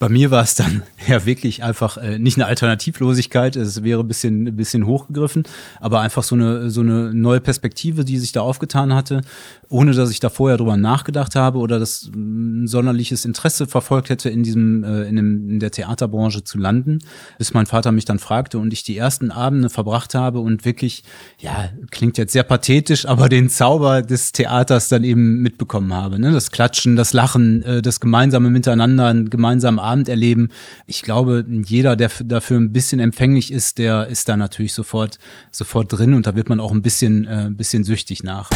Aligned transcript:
Bei 0.00 0.08
mir 0.08 0.30
war 0.30 0.42
es 0.42 0.54
dann 0.54 0.82
ja 1.06 1.24
wirklich 1.24 1.62
einfach 1.62 1.96
äh, 1.96 2.18
nicht 2.18 2.36
eine 2.36 2.46
Alternativlosigkeit, 2.46 3.56
es 3.56 3.82
wäre 3.82 4.00
ein 4.00 4.08
bisschen, 4.08 4.46
ein 4.46 4.56
bisschen 4.56 4.86
hochgegriffen, 4.86 5.44
aber 5.80 6.00
einfach 6.00 6.22
so 6.22 6.34
eine, 6.34 6.70
so 6.70 6.80
eine 6.80 7.14
neue 7.14 7.40
Perspektive, 7.40 8.04
die 8.04 8.18
sich 8.18 8.32
da 8.32 8.42
aufgetan 8.42 8.94
hatte, 8.94 9.22
ohne 9.68 9.92
dass 9.92 10.10
ich 10.10 10.20
da 10.20 10.28
vorher 10.28 10.58
drüber 10.58 10.76
nachgedacht 10.76 11.36
habe 11.36 11.58
oder 11.58 11.78
das 11.78 12.10
ein 12.14 12.66
sonderliches 12.66 13.24
Interesse 13.24 13.66
verfolgt 13.66 14.10
hätte, 14.10 14.28
in 14.28 14.42
diesem, 14.42 14.84
äh, 14.84 15.02
in, 15.04 15.16
dem, 15.16 15.50
in 15.50 15.60
der 15.60 15.70
Theaterbranche 15.70 16.44
zu 16.44 16.58
landen, 16.58 16.98
bis 17.38 17.54
mein 17.54 17.66
Vater 17.66 17.92
mich 17.92 18.04
dann 18.04 18.18
fragte 18.18 18.58
und 18.58 18.72
ich 18.72 18.82
die 18.82 18.96
ersten 18.96 19.30
Abende 19.30 19.70
verbracht 19.70 20.14
habe 20.14 20.40
und 20.40 20.64
wirklich, 20.64 21.04
ja, 21.38 21.70
klingt 21.90 22.18
jetzt 22.18 22.32
sehr 22.32 22.42
pathetisch, 22.42 23.06
aber 23.06 23.28
den 23.28 23.48
Zauber 23.48 24.02
des 24.02 24.32
Theaters 24.32 24.88
dann 24.88 25.04
eben 25.04 25.40
mitbekommen 25.40 25.94
habe. 25.94 26.18
Ne? 26.18 26.32
Das 26.32 26.50
Klatschen, 26.50 26.96
das 26.96 27.12
Lachen, 27.12 27.62
äh, 27.62 27.82
das 27.82 28.00
gemeinsame 28.00 28.50
Miteinander, 28.50 29.06
ein 29.06 29.30
gemeinsamen 29.30 29.78
Abend 29.78 30.08
erleben. 30.08 30.50
Ich 30.90 31.02
glaube, 31.02 31.44
jeder, 31.66 31.94
der 31.94 32.10
dafür 32.24 32.58
ein 32.58 32.72
bisschen 32.72 32.98
empfänglich 32.98 33.52
ist, 33.52 33.78
der 33.78 34.08
ist 34.08 34.28
da 34.28 34.36
natürlich 34.36 34.74
sofort, 34.74 35.20
sofort 35.52 35.92
drin 35.92 36.14
und 36.14 36.26
da 36.26 36.34
wird 36.34 36.48
man 36.48 36.58
auch 36.58 36.72
ein 36.72 36.82
bisschen, 36.82 37.28
äh, 37.28 37.46
ein 37.46 37.56
bisschen 37.56 37.84
süchtig 37.84 38.24
nach. 38.24 38.50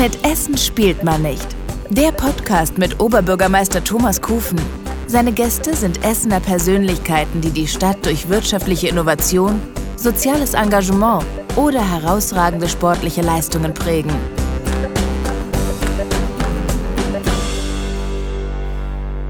Mit 0.00 0.24
Essen 0.24 0.56
spielt 0.56 1.02
man 1.02 1.22
nicht. 1.22 1.44
Der 1.90 2.12
Podcast 2.12 2.78
mit 2.78 3.00
Oberbürgermeister 3.00 3.82
Thomas 3.82 4.22
Kufen. 4.22 4.60
Seine 5.08 5.32
Gäste 5.32 5.74
sind 5.74 6.04
Essener 6.04 6.38
Persönlichkeiten, 6.38 7.40
die 7.40 7.50
die 7.50 7.66
Stadt 7.66 8.06
durch 8.06 8.28
wirtschaftliche 8.28 8.86
Innovation, 8.86 9.60
soziales 9.96 10.54
Engagement 10.54 11.24
oder 11.56 11.80
herausragende 11.80 12.68
sportliche 12.68 13.22
Leistungen 13.22 13.74
prägen. 13.74 14.12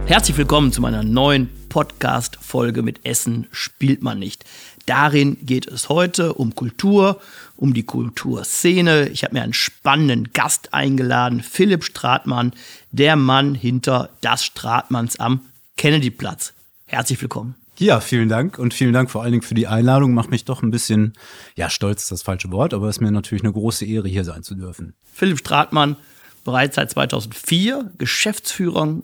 Herzlich 0.09 0.39
willkommen 0.39 0.73
zu 0.73 0.81
meiner 0.81 1.03
neuen 1.03 1.51
Podcast-Folge 1.69 2.83
mit 2.83 3.05
Essen 3.05 3.47
spielt 3.53 4.03
man 4.03 4.19
nicht. 4.19 4.47
Darin 4.87 5.37
geht 5.45 5.67
es 5.67 5.91
heute 5.91 6.33
um 6.33 6.55
Kultur, 6.55 7.21
um 7.59 7.75
die 7.75 7.83
Kulturszene. 7.83 9.11
Ich 9.11 9.23
habe 9.23 9.35
mir 9.35 9.43
einen 9.43 9.53
spannenden 9.53 10.33
Gast 10.33 10.73
eingeladen, 10.73 11.43
Philipp 11.43 11.85
Stratmann, 11.85 12.55
der 12.91 13.17
Mann 13.17 13.55
hinter 13.55 14.09
das 14.23 14.47
Stratmanns 14.47 15.21
am 15.21 15.43
Kennedyplatz. 15.77 16.55
Herzlich 16.87 17.21
willkommen. 17.21 17.55
Ja, 17.77 18.01
vielen 18.01 18.31
Dank 18.31 18.59
und 18.59 18.73
vielen 18.73 18.95
Dank 18.95 19.11
vor 19.11 19.23
allen 19.23 19.33
Dingen 19.33 19.43
für 19.43 19.55
die 19.55 19.67
Einladung. 19.67 20.15
Macht 20.15 20.31
mich 20.31 20.47
doch 20.47 20.63
ein 20.63 20.71
bisschen, 20.71 21.13
ja, 21.55 21.69
stolz 21.69 22.05
ist 22.05 22.13
das 22.13 22.23
falsche 22.23 22.51
Wort, 22.51 22.73
aber 22.73 22.89
es 22.89 22.97
ist 22.97 23.03
mir 23.03 23.11
natürlich 23.11 23.45
eine 23.45 23.53
große 23.53 23.85
Ehre, 23.85 24.09
hier 24.09 24.25
sein 24.25 24.43
zu 24.43 24.55
dürfen. 24.55 24.95
Philipp 25.13 25.39
Stratmann, 25.39 25.97
bereits 26.45 26.77
seit 26.77 26.91
2004 26.93 27.91
Geschäftsführer 27.99 29.03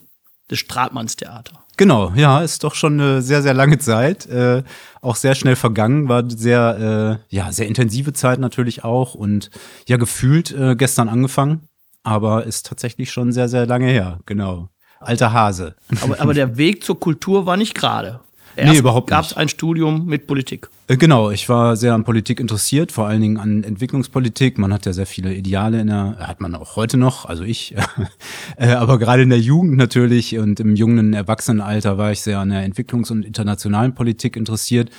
des 0.55 0.60
Stratmanns 0.60 1.16
Theater. 1.16 1.64
Genau, 1.77 2.12
ja, 2.14 2.41
ist 2.41 2.62
doch 2.62 2.74
schon 2.74 3.00
eine 3.00 3.20
sehr, 3.20 3.42
sehr 3.42 3.55
lange 3.55 3.78
Zeit. 3.78 4.27
Äh, 4.27 4.62
auch 5.02 5.16
sehr 5.16 5.34
schnell 5.34 5.56
vergangen, 5.56 6.08
war 6.08 6.22
sehr, 6.30 7.20
äh, 7.30 7.34
ja, 7.34 7.50
sehr 7.50 7.66
intensive 7.66 8.12
Zeit 8.12 8.38
natürlich 8.38 8.84
auch 8.84 9.14
und 9.14 9.50
ja, 9.86 9.96
gefühlt 9.96 10.52
äh, 10.52 10.77
gestern 10.77 11.08
angefangen, 11.08 11.69
aber 12.05 12.44
ist 12.44 12.66
tatsächlich 12.66 13.11
schon 13.11 13.33
sehr, 13.33 13.48
sehr 13.48 13.66
lange 13.66 13.86
her, 13.86 14.20
genau. 14.24 14.69
Alter 15.00 15.33
Hase. 15.33 15.74
Aber, 16.00 16.20
aber 16.20 16.33
der 16.33 16.56
Weg 16.56 16.84
zur 16.84 16.98
Kultur 16.98 17.44
war 17.44 17.56
nicht 17.56 17.74
gerade. 17.74 18.20
Erst 18.56 18.72
nee, 18.72 18.78
überhaupt 18.78 19.11
gab 19.11 19.24
es 19.24 19.36
ein 19.36 19.48
Studium 19.48 20.06
mit 20.06 20.28
Politik. 20.28 20.68
Äh, 20.86 20.98
genau, 20.98 21.30
ich 21.30 21.48
war 21.48 21.77
sehr 21.77 21.94
an 21.94 22.04
Politik 22.04 22.40
interessiert, 22.40 22.92
vor 22.92 23.06
allen 23.06 23.22
Dingen 23.22 23.38
an 23.38 23.64
Entwicklungspolitik. 23.64 24.58
Man 24.58 24.70
hat 24.70 24.84
ja 24.84 24.92
sehr 24.92 25.06
viele 25.06 25.32
Ideale 25.32 25.80
in 25.80 25.86
der, 25.86 26.16
hat 26.18 26.42
man 26.42 26.54
auch 26.54 26.77
heute 26.77 26.98
noch, 26.98 27.24
also 27.24 27.42
ich, 27.42 27.74
äh, 28.58 28.68
aber 28.72 28.98
gerade 28.98 29.22
in 29.22 29.30
der 29.30 29.40
Jugend 29.40 29.78
natürlich 29.78 30.38
und 30.38 30.60
im 30.60 30.77
jungen 30.77 31.14
Erwachsenenalter 31.14 31.96
war 31.96 32.12
ich 32.12 32.20
sehr 32.20 32.38
an 32.38 32.50
der 32.50 32.68
Entwicklungs- 32.68 33.10
und 33.10 33.24
internationalen 33.24 33.94
Politik 33.94 34.36
interessiert. 34.36 34.90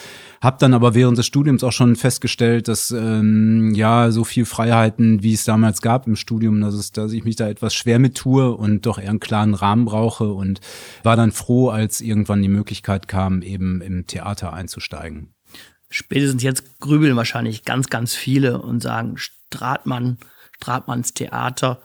Hab 0.41 0.57
dann 0.57 0.73
aber 0.73 0.95
während 0.95 1.19
des 1.19 1.27
Studiums 1.27 1.63
auch 1.63 1.71
schon 1.71 1.95
festgestellt, 1.95 2.67
dass 2.67 2.89
ähm, 2.89 3.73
ja 3.75 4.09
so 4.09 4.23
viel 4.23 4.45
Freiheiten, 4.45 5.21
wie 5.21 5.33
es 5.33 5.43
damals 5.43 5.83
gab 5.83 6.07
im 6.07 6.15
Studium, 6.15 6.61
dass, 6.61 6.73
es, 6.73 6.93
dass 6.93 7.11
ich 7.13 7.25
mich 7.25 7.35
da 7.35 7.47
etwas 7.47 7.75
schwer 7.75 7.99
mit 7.99 8.15
tue 8.15 8.55
und 8.55 8.87
doch 8.87 8.97
eher 8.97 9.11
einen 9.11 9.19
klaren 9.19 9.53
Rahmen 9.53 9.85
brauche 9.85 10.33
und 10.33 10.61
war 11.03 11.15
dann 11.15 11.31
froh, 11.31 11.69
als 11.69 12.01
irgendwann 12.01 12.41
die 12.41 12.49
Möglichkeit 12.49 13.07
kam, 13.07 13.43
eben 13.43 13.81
im 13.81 14.07
Theater 14.07 14.51
einzusteigen 14.51 15.34
spätestens 15.95 16.43
jetzt 16.43 16.79
grübeln 16.79 17.15
wahrscheinlich 17.15 17.63
ganz, 17.63 17.87
ganz 17.87 18.13
viele 18.13 18.61
und 18.61 18.81
sagen, 18.81 19.15
Stratmann, 19.17 20.17
Stratmanns 20.57 21.13
Theater. 21.13 21.81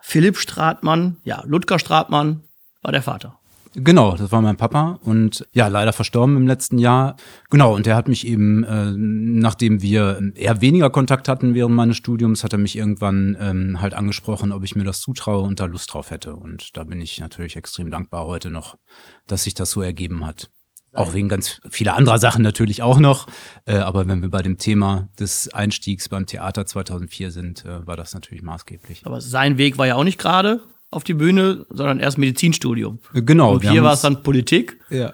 Philipp 0.00 0.38
Stratmann, 0.38 1.18
ja, 1.24 1.42
Ludger 1.46 1.78
Stratmann 1.78 2.42
war 2.82 2.92
der 2.92 3.02
Vater. 3.02 3.38
Genau, 3.76 4.14
das 4.16 4.30
war 4.30 4.40
mein 4.40 4.56
Papa 4.56 5.00
und 5.02 5.46
ja, 5.52 5.66
leider 5.66 5.92
verstorben 5.92 6.36
im 6.36 6.46
letzten 6.46 6.78
Jahr. 6.78 7.16
Genau, 7.50 7.74
und 7.74 7.86
der 7.86 7.96
hat 7.96 8.06
mich 8.06 8.24
eben, 8.26 8.62
äh, 8.62 8.92
nachdem 8.92 9.82
wir 9.82 10.20
eher 10.36 10.60
weniger 10.60 10.90
Kontakt 10.90 11.28
hatten 11.28 11.54
während 11.54 11.74
meines 11.74 11.96
Studiums, 11.96 12.44
hat 12.44 12.52
er 12.52 12.58
mich 12.58 12.76
irgendwann 12.76 13.36
ähm, 13.40 13.80
halt 13.80 13.94
angesprochen, 13.94 14.52
ob 14.52 14.62
ich 14.62 14.76
mir 14.76 14.84
das 14.84 15.00
zutraue 15.00 15.42
und 15.42 15.58
da 15.58 15.64
Lust 15.64 15.92
drauf 15.92 16.10
hätte. 16.10 16.36
Und 16.36 16.76
da 16.76 16.84
bin 16.84 17.00
ich 17.00 17.18
natürlich 17.18 17.56
extrem 17.56 17.90
dankbar 17.90 18.26
heute 18.26 18.48
noch, 18.48 18.78
dass 19.26 19.44
sich 19.44 19.54
das 19.54 19.72
so 19.72 19.82
ergeben 19.82 20.24
hat. 20.24 20.50
Auch 20.94 21.14
wegen 21.14 21.28
ganz 21.28 21.60
vieler 21.68 21.96
anderer 21.96 22.18
Sachen 22.18 22.42
natürlich 22.42 22.82
auch 22.82 22.98
noch. 22.98 23.26
Äh, 23.66 23.76
aber 23.76 24.06
wenn 24.06 24.22
wir 24.22 24.30
bei 24.30 24.42
dem 24.42 24.58
Thema 24.58 25.08
des 25.18 25.52
Einstiegs 25.52 26.08
beim 26.08 26.26
Theater 26.26 26.66
2004 26.66 27.30
sind, 27.30 27.64
äh, 27.64 27.86
war 27.86 27.96
das 27.96 28.14
natürlich 28.14 28.42
maßgeblich. 28.42 29.02
Aber 29.04 29.20
sein 29.20 29.58
Weg 29.58 29.76
war 29.78 29.86
ja 29.86 29.96
auch 29.96 30.04
nicht 30.04 30.18
gerade 30.18 30.60
auf 30.90 31.04
die 31.04 31.14
Bühne, 31.14 31.66
sondern 31.70 32.00
erst 32.00 32.18
Medizinstudium. 32.18 33.00
Äh, 33.12 33.22
genau. 33.22 33.54
Und 33.54 33.68
hier 33.68 33.82
war 33.82 33.94
es 33.94 34.02
dann 34.02 34.22
Politik. 34.22 34.78
Ja. 34.90 35.12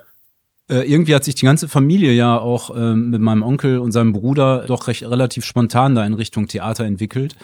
Äh, 0.69 0.89
irgendwie 0.89 1.15
hat 1.15 1.25
sich 1.25 1.35
die 1.35 1.47
ganze 1.47 1.69
Familie 1.69 2.13
ja 2.13 2.39
auch 2.39 2.77
äh, 2.77 2.95
mit 2.95 3.21
meinem 3.21 3.43
Onkel 3.43 3.79
und 3.79 3.91
seinem 3.91 4.13
Bruder 4.13 4.67
doch 4.67 4.87
recht 4.87 5.03
relativ 5.03 5.45
spontan 5.45 5.97
da 5.97 6.07
in 6.07 6.15
Richtung 6.15 6.47
Theater 6.47 6.85
entwickelt. 6.85 7.35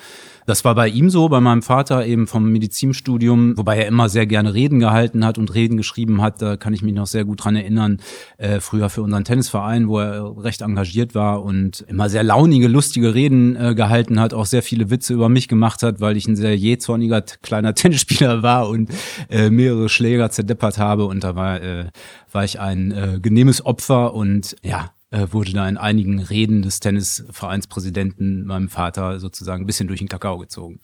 Das 0.46 0.64
war 0.64 0.76
bei 0.76 0.88
ihm 0.88 1.10
so, 1.10 1.28
bei 1.28 1.40
meinem 1.40 1.62
Vater 1.62 2.06
eben 2.06 2.28
vom 2.28 2.50
Medizinstudium, 2.52 3.58
wobei 3.58 3.78
er 3.78 3.88
immer 3.88 4.08
sehr 4.08 4.26
gerne 4.26 4.54
Reden 4.54 4.78
gehalten 4.78 5.24
hat 5.24 5.38
und 5.38 5.52
Reden 5.52 5.76
geschrieben 5.76 6.22
hat. 6.22 6.40
Da 6.40 6.56
kann 6.56 6.72
ich 6.72 6.82
mich 6.82 6.94
noch 6.94 7.08
sehr 7.08 7.24
gut 7.24 7.44
dran 7.44 7.56
erinnern. 7.56 7.98
Äh, 8.38 8.60
früher 8.60 8.88
für 8.88 9.02
unseren 9.02 9.24
Tennisverein, 9.24 9.88
wo 9.88 9.98
er 9.98 10.36
recht 10.44 10.62
engagiert 10.62 11.16
war 11.16 11.42
und 11.42 11.80
immer 11.88 12.08
sehr 12.08 12.22
launige, 12.22 12.68
lustige 12.68 13.12
Reden 13.12 13.56
äh, 13.56 13.74
gehalten 13.74 14.20
hat, 14.20 14.34
auch 14.34 14.46
sehr 14.46 14.62
viele 14.62 14.88
Witze 14.88 15.14
über 15.14 15.28
mich 15.28 15.48
gemacht 15.48 15.82
hat, 15.82 16.00
weil 16.00 16.16
ich 16.16 16.28
ein 16.28 16.36
sehr 16.36 16.56
jähzorniger 16.56 17.22
kleiner 17.22 17.74
Tennisspieler 17.74 18.44
war 18.44 18.68
und 18.68 18.90
äh, 19.28 19.50
mehrere 19.50 19.88
Schläger 19.88 20.30
zerdeppert 20.30 20.78
habe. 20.78 21.06
Und 21.06 21.24
da 21.24 21.34
war, 21.34 21.60
äh, 21.60 21.86
war 22.30 22.44
ich 22.44 22.60
ein 22.60 22.92
äh, 22.92 23.18
genehmes 23.20 23.66
Opfer 23.66 24.14
und 24.14 24.54
ja, 24.62 24.90
wurde 25.30 25.52
da 25.52 25.68
in 25.68 25.76
einigen 25.76 26.20
Reden 26.20 26.62
des 26.62 26.80
Tennisvereinspräsidenten 26.80 28.46
meinem 28.46 28.68
Vater 28.68 29.20
sozusagen 29.20 29.64
ein 29.64 29.66
bisschen 29.66 29.88
durch 29.88 30.00
den 30.00 30.08
Kakao 30.08 30.38
gezogen. 30.38 30.80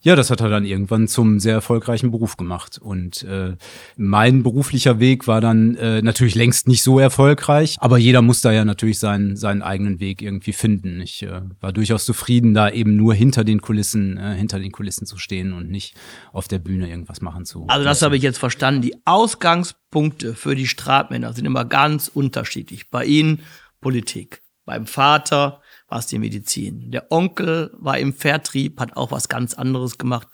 Ja, 0.00 0.14
das 0.14 0.30
hat 0.30 0.40
er 0.40 0.48
dann 0.48 0.64
irgendwann 0.64 1.08
zum 1.08 1.40
sehr 1.40 1.54
erfolgreichen 1.54 2.10
Beruf 2.10 2.36
gemacht. 2.36 2.78
Und 2.78 3.24
äh, 3.24 3.56
mein 3.96 4.42
beruflicher 4.42 5.00
Weg 5.00 5.26
war 5.26 5.40
dann 5.40 5.74
äh, 5.74 6.02
natürlich 6.02 6.34
längst 6.34 6.68
nicht 6.68 6.82
so 6.82 6.98
erfolgreich, 6.98 7.76
aber 7.80 7.98
jeder 7.98 8.22
muss 8.22 8.40
da 8.40 8.52
ja 8.52 8.64
natürlich 8.64 9.00
seinen, 9.00 9.36
seinen 9.36 9.62
eigenen 9.62 9.98
Weg 9.98 10.22
irgendwie 10.22 10.52
finden. 10.52 11.00
Ich 11.00 11.24
äh, 11.24 11.40
war 11.60 11.72
durchaus 11.72 12.04
zufrieden, 12.04 12.54
da 12.54 12.70
eben 12.70 12.96
nur 12.96 13.12
hinter 13.12 13.42
den 13.42 13.60
Kulissen, 13.60 14.16
äh, 14.18 14.34
hinter 14.36 14.60
den 14.60 14.70
Kulissen 14.70 15.06
zu 15.06 15.18
stehen 15.18 15.52
und 15.52 15.68
nicht 15.68 15.94
auf 16.32 16.46
der 16.46 16.60
Bühne 16.60 16.88
irgendwas 16.88 17.20
machen 17.20 17.44
zu. 17.44 17.64
Also 17.66 17.84
das 17.84 18.02
habe 18.02 18.16
ich 18.16 18.22
jetzt 18.22 18.38
verstanden. 18.38 18.82
Die 18.82 18.94
Ausgangspunkte 19.04 20.34
für 20.34 20.54
die 20.54 20.68
Stratmänner 20.68 21.32
sind 21.32 21.44
immer 21.44 21.64
ganz 21.64 22.08
unterschiedlich. 22.08 22.90
Bei 22.90 23.04
Ihnen 23.04 23.40
Politik, 23.80 24.42
beim 24.64 24.86
Vater 24.86 25.62
war 25.88 25.98
es 25.98 26.06
die 26.06 26.18
Medizin. 26.18 26.90
Der 26.90 27.10
Onkel 27.10 27.70
war 27.78 27.98
im 27.98 28.12
Vertrieb, 28.12 28.80
hat 28.80 28.96
auch 28.96 29.10
was 29.10 29.28
ganz 29.28 29.54
anderes 29.54 29.98
gemacht. 29.98 30.28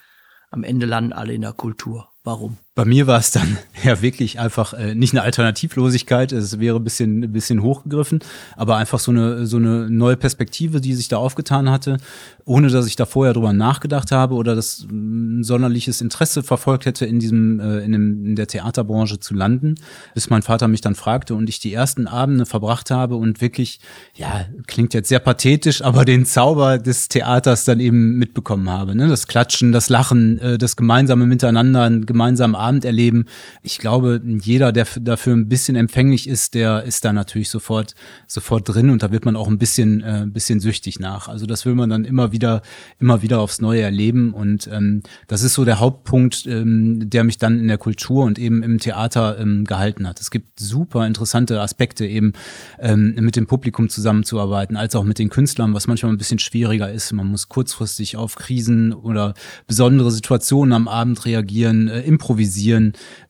Am 0.50 0.64
Ende 0.64 0.86
landen 0.86 1.12
alle 1.12 1.34
in 1.34 1.42
der 1.42 1.52
Kultur. 1.52 2.08
Warum? 2.24 2.58
Bei 2.76 2.84
mir 2.84 3.06
war 3.06 3.20
es 3.20 3.30
dann 3.30 3.56
ja 3.84 4.02
wirklich 4.02 4.40
einfach 4.40 4.72
äh, 4.72 4.96
nicht 4.96 5.12
eine 5.12 5.22
Alternativlosigkeit, 5.22 6.32
es 6.32 6.58
wäre 6.58 6.76
ein 6.78 6.84
bisschen, 6.84 7.22
ein 7.22 7.32
bisschen 7.32 7.62
hochgegriffen, 7.62 8.18
aber 8.56 8.76
einfach 8.76 8.98
so 8.98 9.12
eine, 9.12 9.46
so 9.46 9.58
eine 9.58 9.88
neue 9.88 10.16
Perspektive, 10.16 10.80
die 10.80 10.94
sich 10.94 11.06
da 11.06 11.18
aufgetan 11.18 11.70
hatte, 11.70 11.98
ohne 12.44 12.68
dass 12.68 12.88
ich 12.88 12.96
da 12.96 13.06
vorher 13.06 13.32
drüber 13.32 13.52
nachgedacht 13.52 14.10
habe 14.10 14.34
oder 14.34 14.56
das 14.56 14.86
ein 14.90 15.44
sonderliches 15.44 16.00
Interesse 16.00 16.42
verfolgt 16.42 16.84
hätte, 16.84 17.06
in 17.06 17.20
diesem, 17.20 17.60
äh, 17.60 17.78
in, 17.78 17.92
dem, 17.92 18.26
in 18.26 18.36
der 18.36 18.48
Theaterbranche 18.48 19.20
zu 19.20 19.34
landen, 19.34 19.76
bis 20.14 20.28
mein 20.28 20.42
Vater 20.42 20.66
mich 20.66 20.80
dann 20.80 20.96
fragte 20.96 21.36
und 21.36 21.48
ich 21.48 21.60
die 21.60 21.72
ersten 21.72 22.08
Abende 22.08 22.44
verbracht 22.44 22.90
habe 22.90 23.14
und 23.14 23.40
wirklich, 23.40 23.78
ja, 24.14 24.46
klingt 24.66 24.94
jetzt 24.94 25.08
sehr 25.08 25.20
pathetisch, 25.20 25.80
aber 25.80 26.04
den 26.04 26.26
Zauber 26.26 26.78
des 26.78 27.06
Theaters 27.06 27.64
dann 27.64 27.78
eben 27.78 28.16
mitbekommen 28.18 28.68
habe. 28.68 28.96
Ne? 28.96 29.06
Das 29.06 29.28
Klatschen, 29.28 29.70
das 29.70 29.88
Lachen, 29.90 30.40
äh, 30.40 30.58
das 30.58 30.74
gemeinsame 30.74 31.26
Miteinander, 31.26 31.88
gemeinsam 32.00 32.56
Abend 32.64 32.84
erleben. 32.84 33.26
Ich 33.62 33.78
glaube, 33.78 34.20
jeder, 34.24 34.72
der 34.72 34.86
dafür 35.00 35.34
ein 35.34 35.48
bisschen 35.48 35.76
empfänglich 35.76 36.28
ist, 36.28 36.54
der 36.54 36.84
ist 36.84 37.04
da 37.04 37.12
natürlich 37.12 37.50
sofort, 37.50 37.94
sofort 38.26 38.68
drin 38.68 38.90
und 38.90 39.02
da 39.02 39.12
wird 39.12 39.24
man 39.24 39.36
auch 39.36 39.48
ein 39.48 39.58
bisschen, 39.58 40.02
äh, 40.02 40.22
ein 40.22 40.32
bisschen 40.32 40.60
süchtig 40.60 40.98
nach. 41.00 41.28
Also 41.28 41.46
das 41.46 41.66
will 41.66 41.74
man 41.74 41.90
dann 41.90 42.04
immer 42.04 42.32
wieder, 42.32 42.62
immer 42.98 43.22
wieder 43.22 43.40
aufs 43.40 43.60
Neue 43.60 43.82
erleben 43.82 44.32
und 44.32 44.68
ähm, 44.72 45.02
das 45.26 45.42
ist 45.42 45.54
so 45.54 45.64
der 45.64 45.80
Hauptpunkt, 45.80 46.46
ähm, 46.46 47.10
der 47.10 47.24
mich 47.24 47.38
dann 47.38 47.58
in 47.58 47.68
der 47.68 47.78
Kultur 47.78 48.24
und 48.24 48.38
eben 48.38 48.62
im 48.62 48.78
Theater 48.78 49.38
ähm, 49.38 49.64
gehalten 49.64 50.08
hat. 50.08 50.20
Es 50.20 50.30
gibt 50.30 50.58
super 50.58 51.06
interessante 51.06 51.60
Aspekte 51.60 52.06
eben 52.06 52.32
ähm, 52.78 53.14
mit 53.20 53.36
dem 53.36 53.46
Publikum 53.46 53.88
zusammenzuarbeiten, 53.88 54.76
als 54.76 54.96
auch 54.96 55.04
mit 55.04 55.18
den 55.18 55.28
Künstlern, 55.28 55.74
was 55.74 55.86
manchmal 55.86 56.12
ein 56.12 56.18
bisschen 56.18 56.38
schwieriger 56.38 56.90
ist. 56.90 57.12
Man 57.12 57.28
muss 57.28 57.48
kurzfristig 57.48 58.16
auf 58.16 58.36
Krisen 58.36 58.92
oder 58.92 59.34
besondere 59.66 60.10
Situationen 60.10 60.72
am 60.72 60.88
Abend 60.88 61.24
reagieren, 61.24 61.88
äh, 61.88 62.00
improvisieren, 62.02 62.53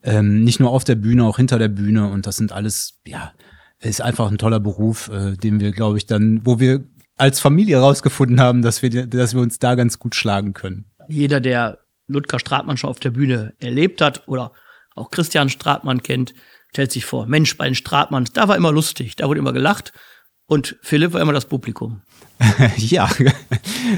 ähm, 0.02 0.44
nicht 0.44 0.60
nur 0.60 0.70
auf 0.70 0.84
der 0.84 0.94
Bühne, 0.94 1.24
auch 1.24 1.36
hinter 1.36 1.58
der 1.58 1.68
Bühne. 1.68 2.08
Und 2.08 2.26
das 2.26 2.36
sind 2.36 2.52
alles, 2.52 3.00
ja, 3.06 3.32
ist 3.80 4.00
einfach 4.00 4.30
ein 4.30 4.38
toller 4.38 4.60
Beruf, 4.60 5.08
äh, 5.08 5.36
den 5.36 5.60
wir, 5.60 5.72
glaube 5.72 5.98
ich, 5.98 6.06
dann, 6.06 6.40
wo 6.44 6.60
wir 6.60 6.84
als 7.16 7.40
Familie 7.40 7.76
herausgefunden 7.76 8.40
haben, 8.40 8.62
dass 8.62 8.82
wir, 8.82 9.06
dass 9.06 9.34
wir 9.34 9.40
uns 9.40 9.58
da 9.58 9.74
ganz 9.74 9.98
gut 9.98 10.14
schlagen 10.14 10.52
können. 10.52 10.86
Jeder, 11.08 11.40
der 11.40 11.78
Ludger 12.06 12.38
Stratmann 12.38 12.76
schon 12.76 12.90
auf 12.90 13.00
der 13.00 13.10
Bühne 13.10 13.54
erlebt 13.60 14.00
hat 14.00 14.26
oder 14.26 14.52
auch 14.94 15.10
Christian 15.10 15.48
Stratmann 15.48 16.02
kennt, 16.02 16.34
stellt 16.70 16.92
sich 16.92 17.04
vor, 17.04 17.26
Mensch, 17.26 17.56
bei 17.56 17.66
den 17.66 17.74
Stratmanns, 17.74 18.32
da 18.32 18.48
war 18.48 18.56
immer 18.56 18.72
lustig, 18.72 19.16
da 19.16 19.28
wurde 19.28 19.38
immer 19.38 19.52
gelacht 19.52 19.92
und 20.46 20.76
Philipp 20.82 21.12
war 21.12 21.20
immer 21.20 21.32
das 21.32 21.46
Publikum. 21.46 22.02
ja, 22.76 23.08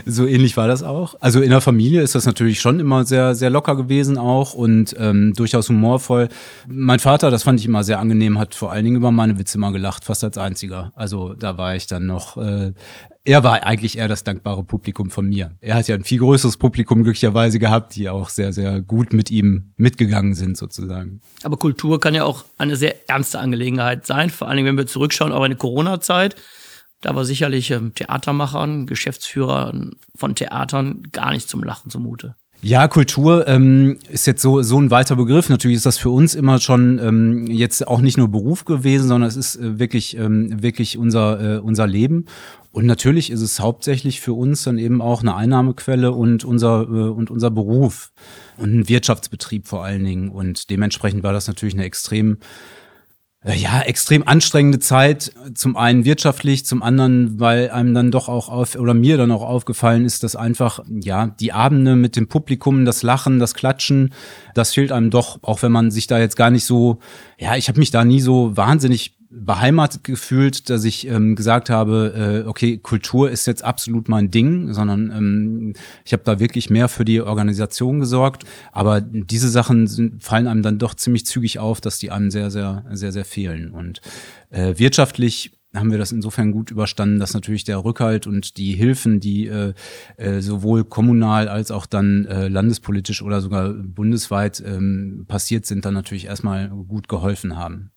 so 0.05 0.27
ähnlich 0.27 0.57
war 0.57 0.69
das 0.69 0.83
auch. 0.83 1.15
Also 1.21 1.41
in 1.41 1.51
der 1.51 1.61
Familie 1.61 2.03
ist 2.03 2.15
das 2.15 2.27
natürlich 2.27 2.61
schon 2.61 2.81
immer 2.81 3.05
sehr, 3.05 3.35
sehr 3.35 3.51
locker 3.51 3.77
gewesen 3.77 4.19
auch 4.19 4.55
und 4.55 4.95
ähm, 4.99 5.33
durchaus 5.35 5.69
humorvoll. 5.69 6.29
Mein 6.69 6.99
Vater, 6.99 7.31
das 7.31 7.43
fand 7.43 7.61
ich 7.61 7.67
immer 7.67 7.85
sehr 7.85 7.99
angenehm, 7.99 8.39
hat 8.39 8.55
vor 8.55 8.73
allen 8.73 8.85
Dingen 8.85 8.97
über 8.97 9.11
meine 9.11 9.39
Witze 9.39 9.59
mal 9.59 9.73
gelacht, 9.73 10.05
fast 10.05 10.25
als 10.25 10.39
einziger. 10.39 10.93
Also 10.97 11.35
da 11.35 11.59
war 11.59 11.77
ich 11.77 11.87
dann 11.87 12.07
noch 12.07 12.37
äh, 12.37 12.73
er 13.27 13.43
war 13.43 13.65
eigentlich 13.65 13.99
eher 13.99 14.07
das 14.07 14.23
dankbare 14.23 14.63
Publikum 14.63 15.11
von 15.11 15.29
mir. 15.29 15.51
Er 15.61 15.75
hat 15.75 15.89
ja 15.89 15.97
ein 15.97 16.05
viel 16.05 16.21
größeres 16.21 16.59
Publikum 16.59 17.03
glücklicherweise 17.03 17.59
gehabt, 17.59 17.97
die 17.97 18.09
auch 18.09 18.29
sehr, 18.29 18.53
sehr 18.53 18.81
gut 18.81 19.13
mit 19.13 19.33
ihm 19.33 19.73
mitgegangen 19.77 20.35
sind 20.35 20.57
sozusagen. 20.57 21.21
Aber 21.43 21.57
Kultur 21.57 21.99
kann 21.99 22.15
ja 22.15 22.23
auch 22.23 22.45
eine 22.57 22.77
sehr 22.77 23.09
ernste 23.09 23.41
Angelegenheit 23.41 24.07
sein, 24.07 24.31
vor 24.31 24.47
allen 24.47 24.59
Dingen, 24.59 24.69
wenn 24.69 24.79
wir 24.79 24.87
zurückschauen 24.87 25.33
auf 25.33 25.43
eine 25.43 25.57
Corona-Zeit. 25.57 26.37
Da 27.01 27.15
war 27.15 27.25
sicherlich 27.25 27.71
ähm, 27.71 27.95
Theatermachern, 27.95 28.87
Geschäftsführern 28.87 29.97
von 30.15 30.35
Theatern 30.35 31.03
gar 31.13 31.33
nicht 31.33 31.49
zum 31.49 31.63
Lachen 31.63 31.91
zumute. 31.91 32.35
Ja, 32.63 32.89
Kultur 32.89 33.47
ähm, 33.47 33.99
ist 34.09 34.27
jetzt 34.27 34.41
so, 34.41 34.63
so 34.63 34.81
ein 34.81 34.91
weiter 34.91 35.15
Begriff. 35.15 35.49
Natürlich 35.51 35.77
ist 35.77 35.87
das 35.87 35.99
für 35.99 36.11
uns 36.11 36.35
immer 36.35 36.59
schon 36.59 36.99
ähm, 36.99 37.47
jetzt 37.47 37.87
auch 37.87 38.01
nicht 38.01 38.17
nur 38.17 38.29
Beruf 38.29 38.65
gewesen, 38.65 39.09
sondern 39.09 39.29
es 39.29 39.37
ist 39.37 39.57
äh, 39.57 39.79
wirklich, 39.79 40.17
ähm, 40.17 40.63
wirklich 40.63 40.97
unser, 40.97 41.57
äh, 41.57 41.59
unser 41.59 41.87
Leben. 41.87 42.25
Und 42.73 42.87
natürlich 42.87 43.31
ist 43.31 43.43
es 43.43 43.61
hauptsächlich 43.61 44.21
für 44.21 44.33
uns 44.33 44.65
dann 44.65 44.79
eben 44.79 45.01
auch 45.03 45.21
eine 45.21 45.37
Einnahmequelle 45.37 46.13
und 46.13 46.45
unser, 46.45 46.83
äh, 46.83 47.09
und 47.11 47.31
unser 47.31 47.51
Beruf 47.51 48.13
und 48.57 48.75
ein 48.75 48.89
Wirtschaftsbetrieb 48.89 49.67
vor 49.69 49.85
allen 49.85 50.05
Dingen. 50.05 50.31
Und 50.31 50.71
dementsprechend 50.71 51.23
war 51.23 51.33
das 51.33 51.49
natürlich 51.49 51.75
eine 51.75 51.85
extrem 51.85 52.39
ja, 53.55 53.81
extrem 53.83 54.27
anstrengende 54.27 54.79
Zeit. 54.79 55.33
Zum 55.55 55.77
einen 55.77 56.05
wirtschaftlich, 56.05 56.67
zum 56.67 56.83
anderen, 56.83 57.39
weil 57.39 57.71
einem 57.71 57.95
dann 57.95 58.11
doch 58.11 58.29
auch 58.29 58.49
auf, 58.49 58.75
oder 58.75 58.95
mir 58.95 59.17
dann 59.17 59.31
auch 59.31 59.43
aufgefallen 59.43 60.05
ist, 60.05 60.23
dass 60.25 60.35
einfach, 60.35 60.81
ja, 60.89 61.29
die 61.29 61.53
Abende 61.53 61.95
mit 61.95 62.17
dem 62.17 62.27
Publikum, 62.27 62.85
das 62.85 63.03
Lachen, 63.03 63.39
das 63.39 63.55
Klatschen, 63.55 64.13
das 64.55 64.75
fehlt 64.75 64.91
einem 64.91 65.11
doch, 65.11 65.39
auch 65.43 65.63
wenn 65.63 65.73
man 65.73 65.91
sich 65.91 66.07
da 66.07 66.19
jetzt 66.19 66.37
gar 66.37 66.51
nicht 66.51 66.65
so, 66.65 66.99
ja, 67.39 67.57
ich 67.57 67.69
habe 67.69 67.79
mich 67.79 67.91
da 67.91 68.05
nie 68.05 68.21
so 68.21 68.57
wahnsinnig 68.57 69.16
beheimatet 69.31 70.05
gefühlt, 70.05 70.71
dass 70.71 70.85
ich 70.85 71.07
ähm, 71.07 71.37
gesagt 71.37 71.71
habe, 71.71 72.45
äh, 72.45 72.49
okay, 72.49 72.79
Kultur 72.79 73.31
ist 73.31 73.47
jetzt 73.47 73.65
absolut 73.65 74.09
mein 74.09 74.31
Ding, 74.31 74.73
sondern 74.73 75.11
ähm, 75.11 75.73
ich 76.05 76.13
habe 76.13 76.23
da 76.25 76.39
wirklich 76.39 76.71
mehr 76.71 76.89
für 76.89 77.05
die 77.05 77.21
Organisation 77.21 78.01
gesorgt. 78.01 78.45
Aber 78.73 79.01
diese 79.01 79.49
Sachen 79.49 79.87
sind, 79.87 80.23
fallen 80.23 80.47
einem 80.47 80.63
dann 80.63 80.79
doch 80.79 80.95
ziemlich 80.95 81.27
zügig 81.27 81.59
auf, 81.59 81.81
dass 81.81 81.99
die 81.99 82.11
einem 82.11 82.31
sehr, 82.31 82.51
sehr, 82.51 82.85
sehr, 82.93 83.13
sehr 83.13 83.25
fehlen. 83.25 83.71
Und 83.71 84.01
äh, 84.51 84.79
wirtschaftlich 84.79 85.53
haben 85.75 85.91
wir 85.91 85.99
das 85.99 86.13
insofern 86.13 86.53
gut 86.53 86.71
überstanden, 86.71 87.19
dass 87.19 87.35
natürlich 87.35 87.65
der 87.65 87.85
Rückhalt 87.85 88.27
und 88.27 88.57
die 88.57 88.73
Hilfen, 88.73 89.21
die 89.21 89.47
äh, 89.47 89.75
äh, 90.17 90.41
sowohl 90.41 90.85
kommunal 90.85 91.49
als 91.49 91.71
auch 91.71 91.87
dann 91.87 92.25
äh, 92.27 92.49
landespolitisch 92.49 93.23
oder 93.23 93.41
sogar 93.41 93.73
bundesweit 93.73 94.63
ähm, 94.65 95.25
passiert 95.29 95.67
sind, 95.67 95.85
dann 95.85 95.95
natürlich 95.95 96.27
erstmal 96.27 96.69
gut 96.69 97.09
geholfen 97.09 97.57
haben. 97.57 97.91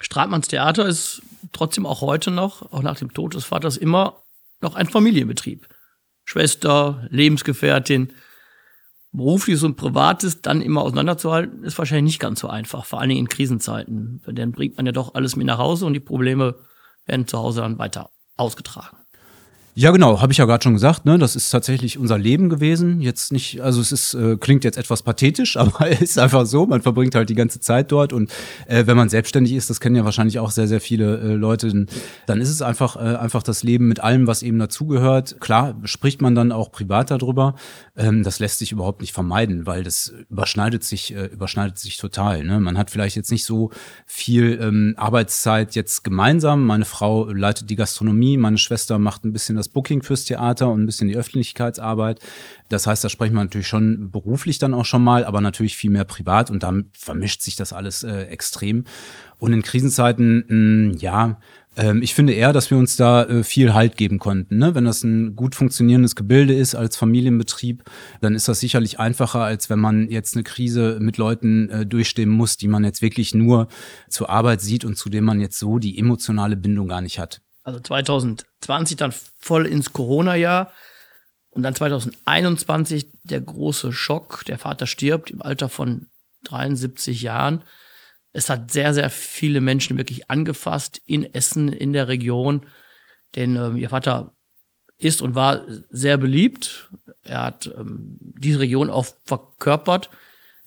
Stratmanns 0.00 0.48
Theater 0.48 0.86
ist 0.86 1.22
trotzdem 1.52 1.86
auch 1.86 2.00
heute 2.00 2.30
noch, 2.30 2.72
auch 2.72 2.82
nach 2.82 2.98
dem 2.98 3.12
Tod 3.12 3.34
des 3.34 3.44
Vaters, 3.44 3.76
immer 3.76 4.22
noch 4.60 4.74
ein 4.74 4.86
Familienbetrieb. 4.86 5.68
Schwester, 6.24 7.06
Lebensgefährtin, 7.10 8.12
berufliches 9.12 9.62
und 9.62 9.76
privates 9.76 10.42
dann 10.42 10.62
immer 10.62 10.82
auseinanderzuhalten, 10.82 11.64
ist 11.64 11.76
wahrscheinlich 11.78 12.12
nicht 12.14 12.20
ganz 12.20 12.40
so 12.40 12.48
einfach, 12.48 12.84
vor 12.84 13.00
allen 13.00 13.08
Dingen 13.08 13.20
in 13.20 13.28
Krisenzeiten. 13.28 14.22
Denn 14.26 14.52
bringt 14.52 14.76
man 14.76 14.86
ja 14.86 14.92
doch 14.92 15.14
alles 15.14 15.36
mit 15.36 15.46
nach 15.46 15.58
Hause 15.58 15.86
und 15.86 15.94
die 15.94 16.00
Probleme 16.00 16.54
werden 17.06 17.26
zu 17.26 17.38
Hause 17.38 17.60
dann 17.62 17.78
weiter 17.78 18.10
ausgetragen. 18.36 18.99
Ja, 19.80 19.92
genau, 19.92 20.20
habe 20.20 20.30
ich 20.30 20.36
ja 20.36 20.44
gerade 20.44 20.62
schon 20.62 20.74
gesagt, 20.74 21.06
ne? 21.06 21.16
Das 21.16 21.36
ist 21.36 21.48
tatsächlich 21.48 21.96
unser 21.96 22.18
Leben 22.18 22.50
gewesen. 22.50 23.00
Jetzt 23.00 23.32
nicht, 23.32 23.62
also 23.62 23.80
es 23.80 23.92
ist, 23.92 24.12
äh, 24.12 24.36
klingt 24.36 24.62
jetzt 24.62 24.76
etwas 24.76 25.02
pathetisch, 25.02 25.56
aber 25.56 25.90
es 25.90 26.02
ist 26.02 26.18
einfach 26.18 26.44
so, 26.44 26.66
man 26.66 26.82
verbringt 26.82 27.14
halt 27.14 27.30
die 27.30 27.34
ganze 27.34 27.60
Zeit 27.60 27.90
dort 27.90 28.12
und 28.12 28.30
äh, 28.66 28.86
wenn 28.86 28.98
man 28.98 29.08
selbstständig 29.08 29.54
ist, 29.54 29.70
das 29.70 29.80
kennen 29.80 29.96
ja 29.96 30.04
wahrscheinlich 30.04 30.38
auch 30.38 30.50
sehr, 30.50 30.68
sehr 30.68 30.82
viele 30.82 31.18
äh, 31.20 31.32
Leute, 31.32 31.86
dann 32.26 32.40
ist 32.42 32.50
es 32.50 32.60
einfach, 32.60 32.96
äh, 32.96 33.16
einfach 33.16 33.42
das 33.42 33.62
Leben 33.62 33.88
mit 33.88 34.00
allem, 34.00 34.26
was 34.26 34.42
eben 34.42 34.58
dazugehört. 34.58 35.40
Klar, 35.40 35.74
spricht 35.84 36.20
man 36.20 36.34
dann 36.34 36.52
auch 36.52 36.70
privat 36.70 37.10
darüber. 37.10 37.54
Ähm, 37.96 38.22
das 38.22 38.38
lässt 38.38 38.58
sich 38.58 38.72
überhaupt 38.72 39.00
nicht 39.00 39.14
vermeiden, 39.14 39.64
weil 39.64 39.82
das 39.82 40.12
überschneidet 40.28 40.84
sich, 40.84 41.14
äh, 41.14 41.24
überschneidet 41.28 41.78
sich 41.78 41.96
total. 41.96 42.44
Ne? 42.44 42.60
Man 42.60 42.76
hat 42.76 42.90
vielleicht 42.90 43.16
jetzt 43.16 43.30
nicht 43.30 43.46
so 43.46 43.70
viel 44.04 44.58
ähm, 44.60 44.92
Arbeitszeit 44.98 45.74
jetzt 45.74 46.04
gemeinsam. 46.04 46.66
Meine 46.66 46.84
Frau 46.84 47.30
leitet 47.30 47.70
die 47.70 47.76
Gastronomie, 47.76 48.36
meine 48.36 48.58
Schwester 48.58 48.98
macht 48.98 49.24
ein 49.24 49.32
bisschen 49.32 49.56
das 49.56 49.69
Booking 49.72 50.02
fürs 50.02 50.24
Theater 50.24 50.70
und 50.70 50.82
ein 50.82 50.86
bisschen 50.86 51.08
die 51.08 51.16
Öffentlichkeitsarbeit. 51.16 52.20
Das 52.68 52.86
heißt, 52.86 53.02
da 53.02 53.08
sprechen 53.08 53.34
wir 53.34 53.42
natürlich 53.42 53.68
schon 53.68 54.10
beruflich 54.10 54.58
dann 54.58 54.74
auch 54.74 54.84
schon 54.84 55.02
mal, 55.02 55.24
aber 55.24 55.40
natürlich 55.40 55.76
viel 55.76 55.90
mehr 55.90 56.04
privat 56.04 56.50
und 56.50 56.62
dann 56.62 56.90
vermischt 56.92 57.42
sich 57.42 57.56
das 57.56 57.72
alles 57.72 58.02
äh, 58.02 58.22
extrem. 58.24 58.84
Und 59.38 59.52
in 59.52 59.62
Krisenzeiten, 59.62 60.44
mh, 60.48 60.94
mm, 60.94 60.98
ja, 60.98 61.38
ähm, 61.76 62.02
ich 62.02 62.14
finde 62.14 62.32
eher, 62.32 62.52
dass 62.52 62.70
wir 62.70 62.78
uns 62.78 62.96
da 62.96 63.24
äh, 63.24 63.44
viel 63.44 63.74
Halt 63.74 63.96
geben 63.96 64.18
konnten. 64.18 64.58
Ne? 64.58 64.74
Wenn 64.74 64.84
das 64.84 65.02
ein 65.04 65.36
gut 65.36 65.54
funktionierendes 65.54 66.16
Gebilde 66.16 66.54
ist 66.54 66.74
als 66.74 66.96
Familienbetrieb, 66.96 67.84
dann 68.20 68.34
ist 68.34 68.48
das 68.48 68.60
sicherlich 68.60 68.98
einfacher, 68.98 69.40
als 69.40 69.70
wenn 69.70 69.78
man 69.78 70.08
jetzt 70.10 70.34
eine 70.34 70.42
Krise 70.42 70.98
mit 71.00 71.16
Leuten 71.16 71.70
äh, 71.70 71.86
durchstehen 71.86 72.30
muss, 72.30 72.56
die 72.56 72.68
man 72.68 72.84
jetzt 72.84 73.02
wirklich 73.02 73.34
nur 73.34 73.68
zur 74.08 74.30
Arbeit 74.30 74.60
sieht 74.60 74.84
und 74.84 74.96
zu 74.96 75.08
denen 75.08 75.26
man 75.26 75.40
jetzt 75.40 75.58
so 75.58 75.78
die 75.78 75.98
emotionale 75.98 76.56
Bindung 76.56 76.88
gar 76.88 77.00
nicht 77.00 77.18
hat 77.18 77.40
also 77.62 77.80
2020 77.80 78.96
dann 78.96 79.12
voll 79.38 79.66
ins 79.66 79.92
Corona-Jahr 79.92 80.72
und 81.50 81.62
dann 81.62 81.74
2021 81.74 83.10
der 83.24 83.40
große 83.40 83.92
Schock. 83.92 84.44
Der 84.46 84.58
Vater 84.58 84.86
stirbt 84.86 85.30
im 85.30 85.42
Alter 85.42 85.68
von 85.68 86.06
73 86.44 87.22
Jahren. 87.22 87.64
Es 88.32 88.48
hat 88.48 88.70
sehr, 88.70 88.94
sehr 88.94 89.10
viele 89.10 89.60
Menschen 89.60 89.98
wirklich 89.98 90.30
angefasst 90.30 91.02
in 91.04 91.34
Essen, 91.34 91.72
in 91.72 91.92
der 91.92 92.08
Region, 92.08 92.66
denn 93.34 93.56
ähm, 93.56 93.76
ihr 93.76 93.90
Vater 93.90 94.34
ist 94.98 95.22
und 95.22 95.34
war 95.34 95.64
sehr 95.90 96.16
beliebt. 96.16 96.90
Er 97.22 97.42
hat 97.42 97.66
ähm, 97.66 98.18
diese 98.20 98.60
Region 98.60 98.90
auch 98.90 99.06
verkörpert. 99.24 100.10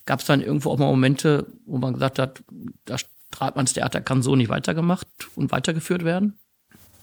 Gab 0.05 0.19
es 0.19 0.25
dann 0.25 0.41
irgendwo 0.41 0.71
auch 0.71 0.77
mal 0.77 0.87
Momente, 0.87 1.47
wo 1.65 1.77
man 1.77 1.93
gesagt 1.93 2.19
hat, 2.19 2.43
das 2.85 3.05
Stratmanns-Theater 3.33 4.01
kann 4.01 4.21
so 4.21 4.35
nicht 4.35 4.49
weitergemacht 4.49 5.07
und 5.35 5.51
weitergeführt 5.51 6.03
werden? 6.03 6.37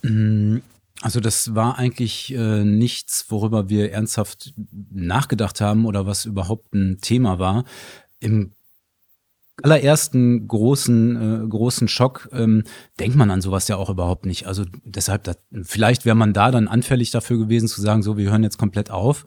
Mm, 0.01 0.57
also 1.01 1.19
das 1.19 1.55
war 1.55 1.77
eigentlich 1.77 2.33
äh, 2.33 2.63
nichts, 2.63 3.25
worüber 3.29 3.69
wir 3.69 3.91
ernsthaft 3.91 4.53
nachgedacht 4.91 5.59
haben 5.59 5.85
oder 5.85 6.05
was 6.05 6.25
überhaupt 6.25 6.73
ein 6.73 6.99
Thema 7.01 7.39
war. 7.39 7.65
Im 8.19 8.53
allerersten 9.63 10.47
großen, 10.47 11.43
äh, 11.43 11.47
großen 11.47 11.87
Schock 11.87 12.29
ähm, 12.31 12.63
denkt 12.99 13.15
man 13.15 13.31
an 13.31 13.41
sowas 13.41 13.67
ja 13.67 13.77
auch 13.77 13.89
überhaupt 13.89 14.25
nicht. 14.25 14.47
Also 14.47 14.65
deshalb, 14.83 15.23
das, 15.23 15.37
vielleicht 15.63 16.05
wäre 16.05 16.15
man 16.15 16.33
da 16.33 16.51
dann 16.51 16.67
anfällig 16.67 17.11
dafür 17.11 17.37
gewesen 17.37 17.67
zu 17.67 17.81
sagen, 17.81 18.03
so, 18.03 18.17
wir 18.17 18.29
hören 18.29 18.43
jetzt 18.43 18.57
komplett 18.57 18.91
auf. 18.91 19.25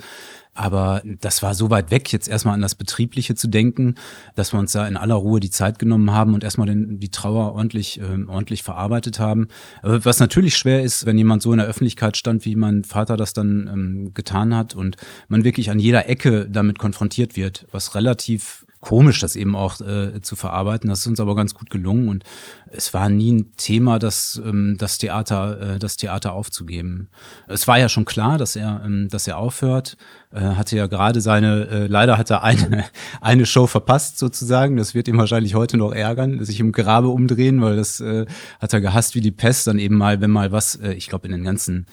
Aber 0.54 1.02
das 1.04 1.42
war 1.42 1.54
so 1.54 1.68
weit 1.68 1.90
weg, 1.90 2.12
jetzt 2.12 2.28
erstmal 2.28 2.54
an 2.54 2.62
das 2.62 2.76
Betriebliche 2.76 3.34
zu 3.34 3.49
denken, 3.49 3.96
dass 4.37 4.52
wir 4.52 4.61
uns 4.61 4.73
da 4.73 4.87
in 4.87 4.96
aller 4.96 5.16
Ruhe 5.16 5.40
die 5.40 5.50
Zeit 5.50 5.80
genommen 5.80 6.12
haben 6.12 6.32
und 6.32 6.44
erstmal 6.44 6.68
den, 6.68 7.00
die 7.00 7.11
Trauer 7.11 7.54
ordentlich, 7.54 8.00
äh, 8.00 8.25
ordentlich 8.28 8.62
verarbeitet 8.62 9.18
haben. 9.18 9.49
Aber 9.82 10.04
was 10.04 10.20
natürlich 10.20 10.56
schwer 10.56 10.82
ist, 10.82 11.06
wenn 11.06 11.18
jemand 11.18 11.42
so 11.42 11.52
in 11.52 11.58
der 11.58 11.66
Öffentlichkeit 11.66 12.16
stand, 12.16 12.44
wie 12.44 12.54
mein 12.54 12.84
Vater 12.84 13.16
das 13.16 13.32
dann 13.32 13.68
ähm, 13.73 14.14
getan 14.14 14.54
hat 14.54 14.75
und 14.75 14.96
man 15.26 15.42
wirklich 15.42 15.70
an 15.70 15.80
jeder 15.80 16.08
Ecke 16.08 16.49
damit 16.49 16.78
konfrontiert 16.78 17.37
wird, 17.37 17.66
was 17.73 17.96
relativ 17.96 18.64
komisch, 18.84 19.18
das 19.18 19.34
eben 19.34 19.56
auch 19.56 19.80
äh, 19.80 20.20
zu 20.20 20.36
verarbeiten. 20.36 20.90
Das 20.90 21.00
ist 21.00 21.06
uns 21.06 21.18
aber 21.18 21.34
ganz 21.34 21.54
gut 21.54 21.70
gelungen 21.70 22.08
und 22.08 22.24
es 22.66 22.92
war 22.92 23.08
nie 23.08 23.32
ein 23.32 23.52
Thema, 23.56 23.98
das, 23.98 24.40
ähm, 24.44 24.76
das 24.78 24.98
Theater, 24.98 25.76
äh, 25.76 25.78
das 25.78 25.96
Theater 25.96 26.34
aufzugeben. 26.34 27.08
Es 27.48 27.66
war 27.66 27.78
ja 27.78 27.88
schon 27.88 28.04
klar, 28.04 28.36
dass 28.36 28.56
er, 28.56 28.82
ähm, 28.84 29.08
dass 29.08 29.26
er 29.26 29.38
aufhört. 29.38 29.96
Äh, 30.32 30.40
hatte 30.40 30.76
ja 30.76 30.86
gerade 30.86 31.22
seine, 31.22 31.66
äh, 31.68 31.86
leider 31.86 32.18
hat 32.18 32.30
er 32.30 32.42
eine, 32.42 32.84
eine 33.22 33.46
Show 33.46 33.66
verpasst 33.66 34.18
sozusagen. 34.18 34.76
Das 34.76 34.94
wird 34.94 35.08
ihm 35.08 35.16
wahrscheinlich 35.16 35.54
heute 35.54 35.78
noch 35.78 35.92
ärgern, 35.92 36.44
sich 36.44 36.60
im 36.60 36.72
Grabe 36.72 37.08
umdrehen, 37.08 37.62
weil 37.62 37.76
das 37.76 38.00
äh, 38.00 38.26
hat 38.60 38.74
er 38.74 38.82
gehasst 38.82 39.14
wie 39.14 39.22
die 39.22 39.30
Pest. 39.30 39.66
Dann 39.66 39.78
eben 39.78 39.96
mal, 39.96 40.20
wenn 40.20 40.30
mal 40.30 40.52
was, 40.52 40.76
äh, 40.76 40.92
ich 40.92 41.08
glaube 41.08 41.26
in 41.26 41.32
den 41.32 41.44
ganzen 41.44 41.86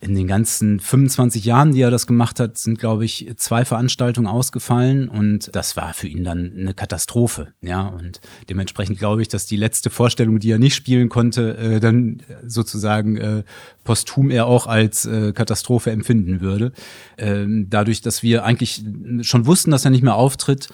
in 0.00 0.14
den 0.14 0.26
ganzen 0.26 0.80
25 0.80 1.44
Jahren, 1.44 1.72
die 1.72 1.82
er 1.82 1.90
das 1.90 2.06
gemacht 2.06 2.40
hat, 2.40 2.56
sind, 2.56 2.78
glaube 2.78 3.04
ich, 3.04 3.30
zwei 3.36 3.66
Veranstaltungen 3.66 4.26
ausgefallen 4.26 5.08
und 5.08 5.54
das 5.54 5.76
war 5.76 5.92
für 5.92 6.08
ihn 6.08 6.24
dann 6.24 6.52
eine 6.56 6.72
Katastrophe. 6.72 7.48
Ja, 7.60 7.86
und 7.86 8.20
dementsprechend 8.48 8.98
glaube 8.98 9.20
ich, 9.20 9.28
dass 9.28 9.44
die 9.44 9.56
letzte 9.56 9.90
Vorstellung, 9.90 10.38
die 10.38 10.50
er 10.50 10.58
nicht 10.58 10.74
spielen 10.74 11.10
konnte, 11.10 11.56
äh, 11.58 11.80
dann 11.80 12.22
sozusagen 12.46 13.18
äh, 13.18 13.42
posthum 13.90 14.30
er 14.30 14.46
auch 14.46 14.68
als 14.68 15.04
äh, 15.04 15.32
Katastrophe 15.32 15.90
empfinden 15.90 16.40
würde. 16.40 16.70
Ähm, 17.18 17.66
dadurch, 17.70 18.02
dass 18.02 18.22
wir 18.22 18.44
eigentlich 18.44 18.84
schon 19.22 19.46
wussten, 19.46 19.72
dass 19.72 19.84
er 19.84 19.90
nicht 19.90 20.04
mehr 20.04 20.14
auftritt, 20.14 20.68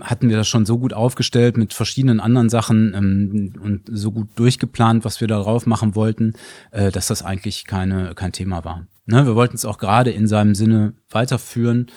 hatten 0.00 0.28
wir 0.28 0.36
das 0.36 0.46
schon 0.46 0.64
so 0.64 0.78
gut 0.78 0.92
aufgestellt 0.92 1.56
mit 1.56 1.74
verschiedenen 1.74 2.20
anderen 2.20 2.48
Sachen 2.48 2.94
ähm, 2.94 3.52
und 3.60 3.80
so 3.90 4.12
gut 4.12 4.28
durchgeplant, 4.36 5.04
was 5.04 5.20
wir 5.20 5.26
da 5.26 5.40
drauf 5.40 5.66
machen 5.66 5.96
wollten, 5.96 6.34
äh, 6.70 6.92
dass 6.92 7.08
das 7.08 7.24
eigentlich 7.24 7.64
keine, 7.64 8.14
kein 8.14 8.30
Thema 8.30 8.64
war. 8.64 8.86
Ne? 9.06 9.26
Wir 9.26 9.34
wollten 9.34 9.56
es 9.56 9.64
auch 9.64 9.78
gerade 9.78 10.12
in 10.12 10.28
seinem 10.28 10.54
Sinne 10.54 10.92
weiterführen 11.10 11.88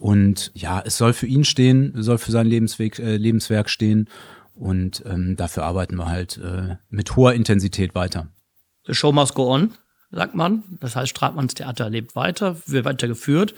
und 0.00 0.50
ja, 0.56 0.82
es 0.84 0.96
soll 0.96 1.12
für 1.12 1.28
ihn 1.28 1.44
stehen, 1.44 1.92
soll 1.94 2.18
für 2.18 2.32
sein 2.32 2.48
Lebensweg, 2.48 2.98
äh, 2.98 3.18
Lebenswerk 3.18 3.70
stehen 3.70 4.08
und 4.56 5.04
ähm, 5.06 5.36
dafür 5.36 5.62
arbeiten 5.62 5.94
wir 5.94 6.06
halt 6.06 6.38
äh, 6.38 6.74
mit 6.90 7.14
hoher 7.14 7.34
Intensität 7.34 7.94
weiter. 7.94 8.26
The 8.86 8.94
show 8.94 9.12
must 9.12 9.34
go 9.34 9.52
on, 9.52 9.74
sagt 10.10 10.34
man. 10.34 10.64
Das 10.80 10.96
heißt, 10.96 11.10
Stratmanns 11.10 11.54
Theater 11.54 11.90
lebt 11.90 12.16
weiter, 12.16 12.56
wird 12.66 12.84
weitergeführt. 12.84 13.54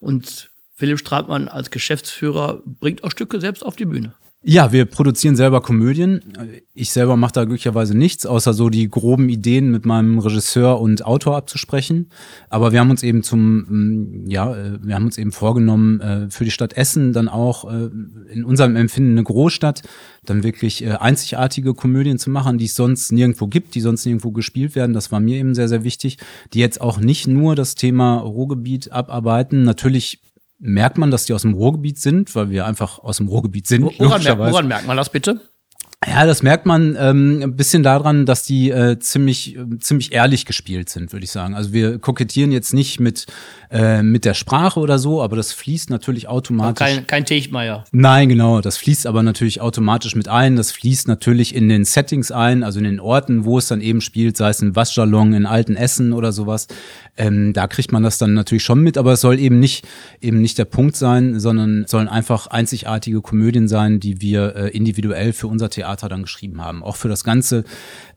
Und 0.00 0.50
Philipp 0.74 0.98
Stratmann 0.98 1.48
als 1.48 1.70
Geschäftsführer 1.70 2.62
bringt 2.64 3.04
auch 3.04 3.10
Stücke 3.10 3.40
selbst 3.40 3.64
auf 3.64 3.76
die 3.76 3.86
Bühne. 3.86 4.14
Ja, 4.44 4.70
wir 4.70 4.84
produzieren 4.84 5.34
selber 5.34 5.60
Komödien. 5.60 6.20
Ich 6.72 6.92
selber 6.92 7.16
mache 7.16 7.32
da 7.32 7.44
glücklicherweise 7.44 7.98
nichts, 7.98 8.24
außer 8.24 8.54
so 8.54 8.70
die 8.70 8.88
groben 8.88 9.28
Ideen 9.28 9.72
mit 9.72 9.84
meinem 9.84 10.20
Regisseur 10.20 10.80
und 10.80 11.04
Autor 11.04 11.36
abzusprechen. 11.36 12.10
Aber 12.48 12.70
wir 12.70 12.78
haben 12.78 12.90
uns 12.90 13.02
eben 13.02 13.24
zum, 13.24 14.22
mm, 14.24 14.30
ja, 14.30 14.54
äh, 14.54 14.78
wir 14.80 14.94
haben 14.94 15.06
uns 15.06 15.18
eben 15.18 15.32
vorgenommen, 15.32 16.00
äh, 16.00 16.30
für 16.30 16.44
die 16.44 16.52
Stadt 16.52 16.74
Essen 16.74 17.12
dann 17.12 17.28
auch 17.28 17.68
äh, 17.68 17.90
in 18.32 18.44
unserem 18.44 18.76
Empfinden 18.76 19.10
eine 19.10 19.24
Großstadt, 19.24 19.82
dann 20.24 20.44
wirklich 20.44 20.86
einzigartige 20.86 21.74
Komödien 21.74 22.18
zu 22.18 22.30
machen, 22.30 22.58
die 22.58 22.66
es 22.66 22.74
sonst 22.74 23.10
nirgendwo 23.10 23.48
gibt, 23.48 23.74
die 23.74 23.80
sonst 23.80 24.04
nirgendwo 24.04 24.30
gespielt 24.30 24.76
werden. 24.76 24.92
Das 24.92 25.10
war 25.10 25.20
mir 25.20 25.38
eben 25.38 25.54
sehr, 25.54 25.68
sehr 25.68 25.84
wichtig, 25.84 26.18
die 26.52 26.60
jetzt 26.60 26.80
auch 26.80 27.00
nicht 27.00 27.26
nur 27.26 27.56
das 27.56 27.74
Thema 27.74 28.18
Ruhrgebiet 28.18 28.92
abarbeiten. 28.92 29.64
Natürlich 29.64 30.20
merkt 30.58 30.98
man, 30.98 31.10
dass 31.10 31.24
die 31.24 31.32
aus 31.32 31.42
dem 31.42 31.54
Ruhrgebiet 31.54 31.98
sind, 31.98 32.34
weil 32.34 32.50
wir 32.50 32.66
einfach 32.66 32.98
aus 32.98 33.18
dem 33.18 33.28
Ruhrgebiet 33.28 33.66
sind. 33.66 33.84
Woran, 33.98 34.22
merkt, 34.22 34.38
woran 34.38 34.68
merkt 34.68 34.86
man 34.86 34.96
das 34.96 35.10
bitte? 35.10 35.40
Ja, 36.06 36.26
das 36.26 36.44
merkt 36.44 36.64
man 36.64 36.96
ähm, 36.96 37.40
ein 37.42 37.56
bisschen 37.56 37.82
daran, 37.82 38.24
dass 38.24 38.44
die 38.44 38.70
äh, 38.70 39.00
ziemlich 39.00 39.56
äh, 39.56 39.80
ziemlich 39.80 40.12
ehrlich 40.12 40.46
gespielt 40.46 40.88
sind, 40.88 41.12
würde 41.12 41.24
ich 41.24 41.32
sagen. 41.32 41.56
Also 41.56 41.72
wir 41.72 41.98
kokettieren 41.98 42.52
jetzt 42.52 42.72
nicht 42.72 43.00
mit 43.00 43.26
äh, 43.72 44.04
mit 44.04 44.24
der 44.24 44.34
Sprache 44.34 44.78
oder 44.78 45.00
so, 45.00 45.20
aber 45.20 45.34
das 45.34 45.52
fließt 45.52 45.90
natürlich 45.90 46.28
automatisch. 46.28 46.86
Kein, 46.86 47.06
kein 47.08 47.24
Techmeier. 47.24 47.82
Nein, 47.90 48.28
genau. 48.28 48.60
Das 48.60 48.76
fließt 48.76 49.08
aber 49.08 49.24
natürlich 49.24 49.60
automatisch 49.60 50.14
mit 50.14 50.28
ein. 50.28 50.54
Das 50.54 50.70
fließt 50.70 51.08
natürlich 51.08 51.52
in 51.52 51.68
den 51.68 51.84
Settings 51.84 52.30
ein, 52.30 52.62
also 52.62 52.78
in 52.78 52.84
den 52.84 53.00
Orten, 53.00 53.44
wo 53.44 53.58
es 53.58 53.66
dann 53.66 53.80
eben 53.80 54.00
spielt, 54.00 54.36
sei 54.36 54.50
es 54.50 54.62
ein 54.62 54.76
Waschsalon 54.76 55.32
in 55.34 55.46
alten 55.46 55.74
Essen 55.74 56.12
oder 56.12 56.30
sowas. 56.30 56.68
Ähm, 57.16 57.52
da 57.52 57.66
kriegt 57.66 57.90
man 57.90 58.04
das 58.04 58.18
dann 58.18 58.34
natürlich 58.34 58.62
schon 58.62 58.84
mit, 58.84 58.98
aber 58.98 59.14
es 59.14 59.20
soll 59.20 59.40
eben 59.40 59.58
nicht 59.58 59.84
eben 60.20 60.40
nicht 60.40 60.58
der 60.58 60.64
Punkt 60.64 60.94
sein, 60.94 61.40
sondern 61.40 61.86
sollen 61.88 62.06
einfach 62.06 62.46
einzigartige 62.46 63.20
Komödien 63.20 63.66
sein, 63.66 63.98
die 63.98 64.20
wir 64.20 64.54
äh, 64.54 64.68
individuell 64.68 65.32
für 65.32 65.48
unser 65.48 65.68
Theater 65.68 65.87
Theater 65.88 66.08
dann 66.08 66.22
geschrieben 66.22 66.62
haben. 66.62 66.82
Auch 66.82 66.96
für 66.96 67.08
das 67.08 67.24
Ganze, 67.24 67.64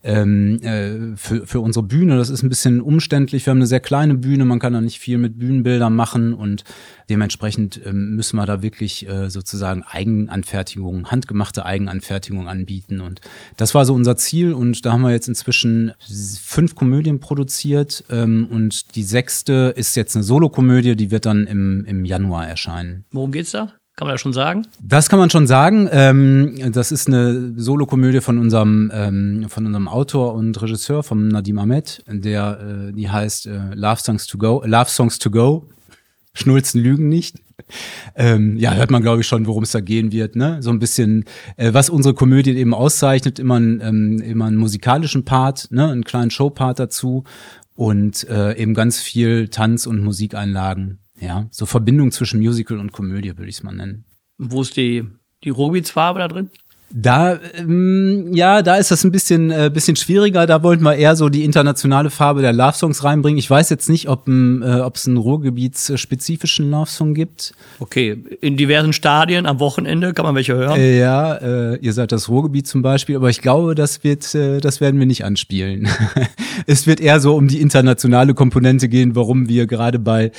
ähm, 0.04 0.62
äh, 0.62 1.16
für, 1.16 1.48
für 1.48 1.60
unsere 1.62 1.86
Bühne. 1.86 2.18
Das 2.18 2.30
ist 2.30 2.44
ein 2.44 2.50
bisschen 2.50 2.82
umständlich. 2.82 3.46
Wir 3.46 3.52
haben 3.52 3.60
eine 3.60 3.68
sehr 3.68 3.80
kleine 3.80 4.16
Bühne, 4.16 4.46
man 4.46 4.60
kann 4.60 4.74
da 4.74 4.82
nicht 4.82 5.00
viel 5.00 5.18
mit 5.18 5.40
Bühnenbildern 5.40 5.96
machen 5.96 6.34
und 6.34 6.64
dementsprechend 7.10 7.80
ähm, 7.86 8.16
müssen 8.16 8.38
wir 8.38 8.46
da 8.46 8.62
wirklich 8.62 9.08
äh, 9.08 9.30
sozusagen 9.30 9.84
Eigenanfertigung, 9.84 11.10
handgemachte 11.10 11.66
Eigenanfertigung 11.66 12.48
anbieten. 12.48 13.00
Und 13.00 13.22
das 13.58 13.74
war 13.74 13.86
so 13.86 13.94
unser 13.94 14.18
Ziel 14.18 14.54
und 14.54 14.86
da 14.86 14.94
haben 14.94 15.02
wir 15.02 15.12
jetzt 15.12 15.28
inzwischen 15.28 15.94
fünf 16.00 16.76
Komödien 16.76 17.20
produziert 17.20 18.04
ähm, 18.10 18.48
und 18.52 18.96
die 18.96 19.04
sechste 19.04 19.74
ist 19.76 19.96
jetzt 19.96 20.16
eine 20.16 20.24
Solokomödie, 20.24 20.96
die 20.96 21.12
wird 21.12 21.26
dann 21.26 21.48
im, 21.48 21.86
im 21.86 22.06
Januar 22.06 22.48
erscheinen. 22.48 23.06
Worum 23.12 23.32
geht's 23.32 23.52
da? 23.52 23.74
Kann 23.96 24.08
man 24.08 24.16
das 24.16 24.22
schon 24.22 24.34
sagen? 24.34 24.66
Das 24.82 25.10
kann 25.10 25.20
man 25.20 25.30
schon 25.30 25.48
sagen. 25.48 25.88
Ähm, 25.92 26.72
das 26.72 26.92
ist 26.92 27.08
eine 27.08 27.54
Solokomödie 27.58 28.22
von 28.22 28.38
unserem, 28.38 28.90
ähm, 28.94 29.46
von 29.50 29.66
unserem 29.66 29.88
Autor 29.88 30.34
und 30.34 30.60
Regisseur, 30.62 31.04
von 31.04 31.28
Nadim 31.28 31.60
Ahmed, 31.60 32.04
der, 32.08 32.88
äh, 32.90 32.94
die 32.94 33.10
heißt 33.10 33.48
äh, 33.48 33.76
Love 33.76 34.02
Songs 34.02 34.28
to 34.28 34.38
Go, 34.38 34.64
Love 34.66 34.90
Songs 34.90 35.20
to 35.20 35.30
Go. 35.30 35.70
Schnulzen 36.34 36.82
lügen 36.82 37.10
nicht. 37.10 37.42
Ähm, 38.16 38.58
ja, 38.58 38.74
hört 38.74 38.90
man, 38.90 39.02
glaube 39.02 39.22
ich, 39.22 39.28
schon, 39.28 39.46
worum 39.46 39.64
es 39.64 39.72
da 39.72 39.82
gehen 39.82 40.12
wird. 40.12 40.36
Ne? 40.36 40.58
So 40.62 40.70
ein 40.72 40.80
bisschen, 40.80 41.26
äh, 41.58 41.74
was 41.74 41.90
unsere 41.90 42.14
Komödie 42.14 42.56
eben 42.58 42.74
auszeichnet, 42.74 43.38
immer, 43.38 43.60
ein, 43.60 43.82
ähm, 43.82 44.22
immer 44.22 44.46
einen 44.46 44.58
musikalischen 44.58 45.26
Part, 45.26 45.68
ne? 45.72 45.90
einen 45.90 46.06
kleinen 46.06 46.32
Showpart 46.32 46.80
dazu 46.80 47.26
und 47.76 48.28
äh, 48.30 48.58
eben 48.58 48.74
ganz 48.74 49.00
viel 49.00 49.50
Tanz- 49.50 49.86
und 49.86 50.02
Musikeinlagen. 50.02 51.01
Ja, 51.22 51.48
so 51.52 51.66
Verbindung 51.66 52.12
zwischen 52.12 52.40
Musical 52.40 52.80
und 52.80 52.92
Komödie, 52.92 53.38
würde 53.38 53.50
ich 53.50 53.58
es 53.58 53.64
mal 53.64 53.74
nennen. 53.74 54.06
Wo 54.40 54.64
ist 54.64 54.76
die, 54.76 55.06
die 55.44 55.50
Rubitzfarbe 55.50 56.20
da 56.20 56.28
drin? 56.28 56.50
Da, 56.94 57.40
ähm, 57.56 58.34
ja, 58.34 58.62
da 58.62 58.76
ist 58.76 58.92
das 58.92 59.04
ein 59.04 59.12
bisschen, 59.12 59.50
äh, 59.50 59.72
bisschen 59.74 59.96
schwieriger. 59.96 60.46
Da 60.46 60.62
wollten 60.62 60.84
wir 60.84 60.96
eher 60.96 61.16
so 61.16 61.30
die 61.30 61.46
internationale 61.46 62.10
Farbe 62.10 62.42
der 62.42 62.52
Love-Songs 62.52 63.04
reinbringen. 63.04 63.38
Ich 63.38 63.50
weiß 63.50 63.70
jetzt 63.70 63.88
nicht, 63.88 64.10
ob 64.10 64.28
äh, 64.28 64.90
es 64.94 65.08
einen 65.08 65.18
ruhrgebietsspezifischen 65.18 66.70
Love-Song 66.70 67.14
gibt. 67.14 67.54
Okay, 67.80 68.22
in 68.42 68.58
diversen 68.58 68.92
Stadien 68.92 69.46
am 69.46 69.60
Wochenende 69.60 70.14
kann 70.14 70.26
man 70.26 70.36
welche 70.36 70.56
hören. 70.56 70.78
Äh, 70.78 71.00
ja, 71.00 71.36
äh, 71.36 71.78
ihr 71.78 71.94
seid 71.94 72.12
das 72.12 72.28
Ruhrgebiet 72.28 72.68
zum 72.68 72.82
Beispiel, 72.82 73.16
aber 73.16 73.30
ich 73.30 73.42
glaube, 73.42 73.74
das 73.74 74.04
wird, 74.04 74.36
äh, 74.36 74.60
das 74.60 74.82
werden 74.82 75.00
wir 75.00 75.08
nicht 75.08 75.24
anspielen. 75.24 75.88
es 76.68 76.88
wird 76.88 77.00
eher 77.00 77.22
so 77.22 77.36
um 77.36 77.48
die 77.48 77.62
internationale 77.62 78.34
Komponente 78.34 78.90
gehen, 78.90 79.16
warum 79.16 79.48
wir 79.48 79.66
gerade 79.66 80.00
bei 80.00 80.32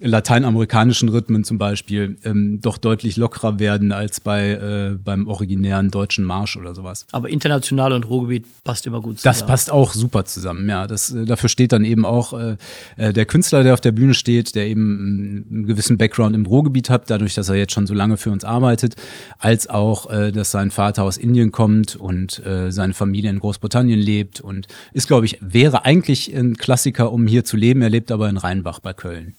lateinamerikanischen 0.00 1.08
Rhythmen 1.08 1.42
zum 1.42 1.58
Beispiel 1.58 2.16
ähm, 2.24 2.60
doch 2.60 2.78
deutlich 2.78 3.16
lockerer 3.16 3.58
werden 3.58 3.90
als 3.90 4.20
bei 4.20 4.50
äh, 4.50 4.96
beim 4.96 5.26
originären 5.26 5.90
deutschen 5.90 6.24
Marsch 6.24 6.56
oder 6.56 6.74
sowas. 6.74 7.06
Aber 7.10 7.28
international 7.28 7.92
und 7.92 8.08
Ruhrgebiet 8.08 8.46
passt 8.62 8.86
immer 8.86 9.00
gut 9.00 9.18
zusammen. 9.18 9.34
Das 9.34 9.46
passt 9.46 9.72
auch 9.72 9.92
super 9.92 10.24
zusammen, 10.24 10.68
ja. 10.68 10.86
Das, 10.86 11.10
äh, 11.10 11.24
dafür 11.24 11.48
steht 11.48 11.72
dann 11.72 11.84
eben 11.84 12.04
auch 12.04 12.32
äh, 12.32 12.56
äh 12.96 13.12
der 13.12 13.26
Künstler, 13.26 13.64
der 13.64 13.74
auf 13.74 13.80
der 13.80 13.92
Bühne 13.92 14.14
steht, 14.14 14.54
der 14.54 14.68
eben 14.68 15.46
einen 15.50 15.66
gewissen 15.66 15.98
Background 15.98 16.36
im 16.36 16.46
Ruhrgebiet 16.46 16.90
hat, 16.90 17.10
dadurch, 17.10 17.34
dass 17.34 17.48
er 17.48 17.56
jetzt 17.56 17.72
schon 17.72 17.88
so 17.88 17.94
lange 17.94 18.16
für 18.16 18.30
uns 18.30 18.44
arbeitet, 18.44 18.94
als 19.38 19.68
auch, 19.68 20.10
äh, 20.10 20.30
dass 20.30 20.52
sein 20.52 20.70
Vater 20.70 21.02
aus 21.02 21.16
Indien 21.16 21.50
kommt 21.50 21.96
und 21.96 22.44
äh, 22.46 22.70
seine 22.70 22.94
Familie 22.94 23.30
in 23.30 23.40
Großbritannien 23.40 23.98
lebt 23.98 24.40
und 24.40 24.68
ist, 24.92 25.08
glaube 25.08 25.26
ich, 25.26 25.38
wäre 25.40 25.84
eigentlich 25.84 26.32
ein 26.34 26.56
Klassiker, 26.56 27.10
um 27.12 27.26
hier 27.26 27.44
zu 27.44 27.56
leben. 27.56 27.82
Er 27.82 27.90
lebt 27.90 28.12
aber 28.12 28.28
in 28.28 28.36
Rheinbach 28.36 28.78
bei 28.78 28.92
Köln. 28.92 29.34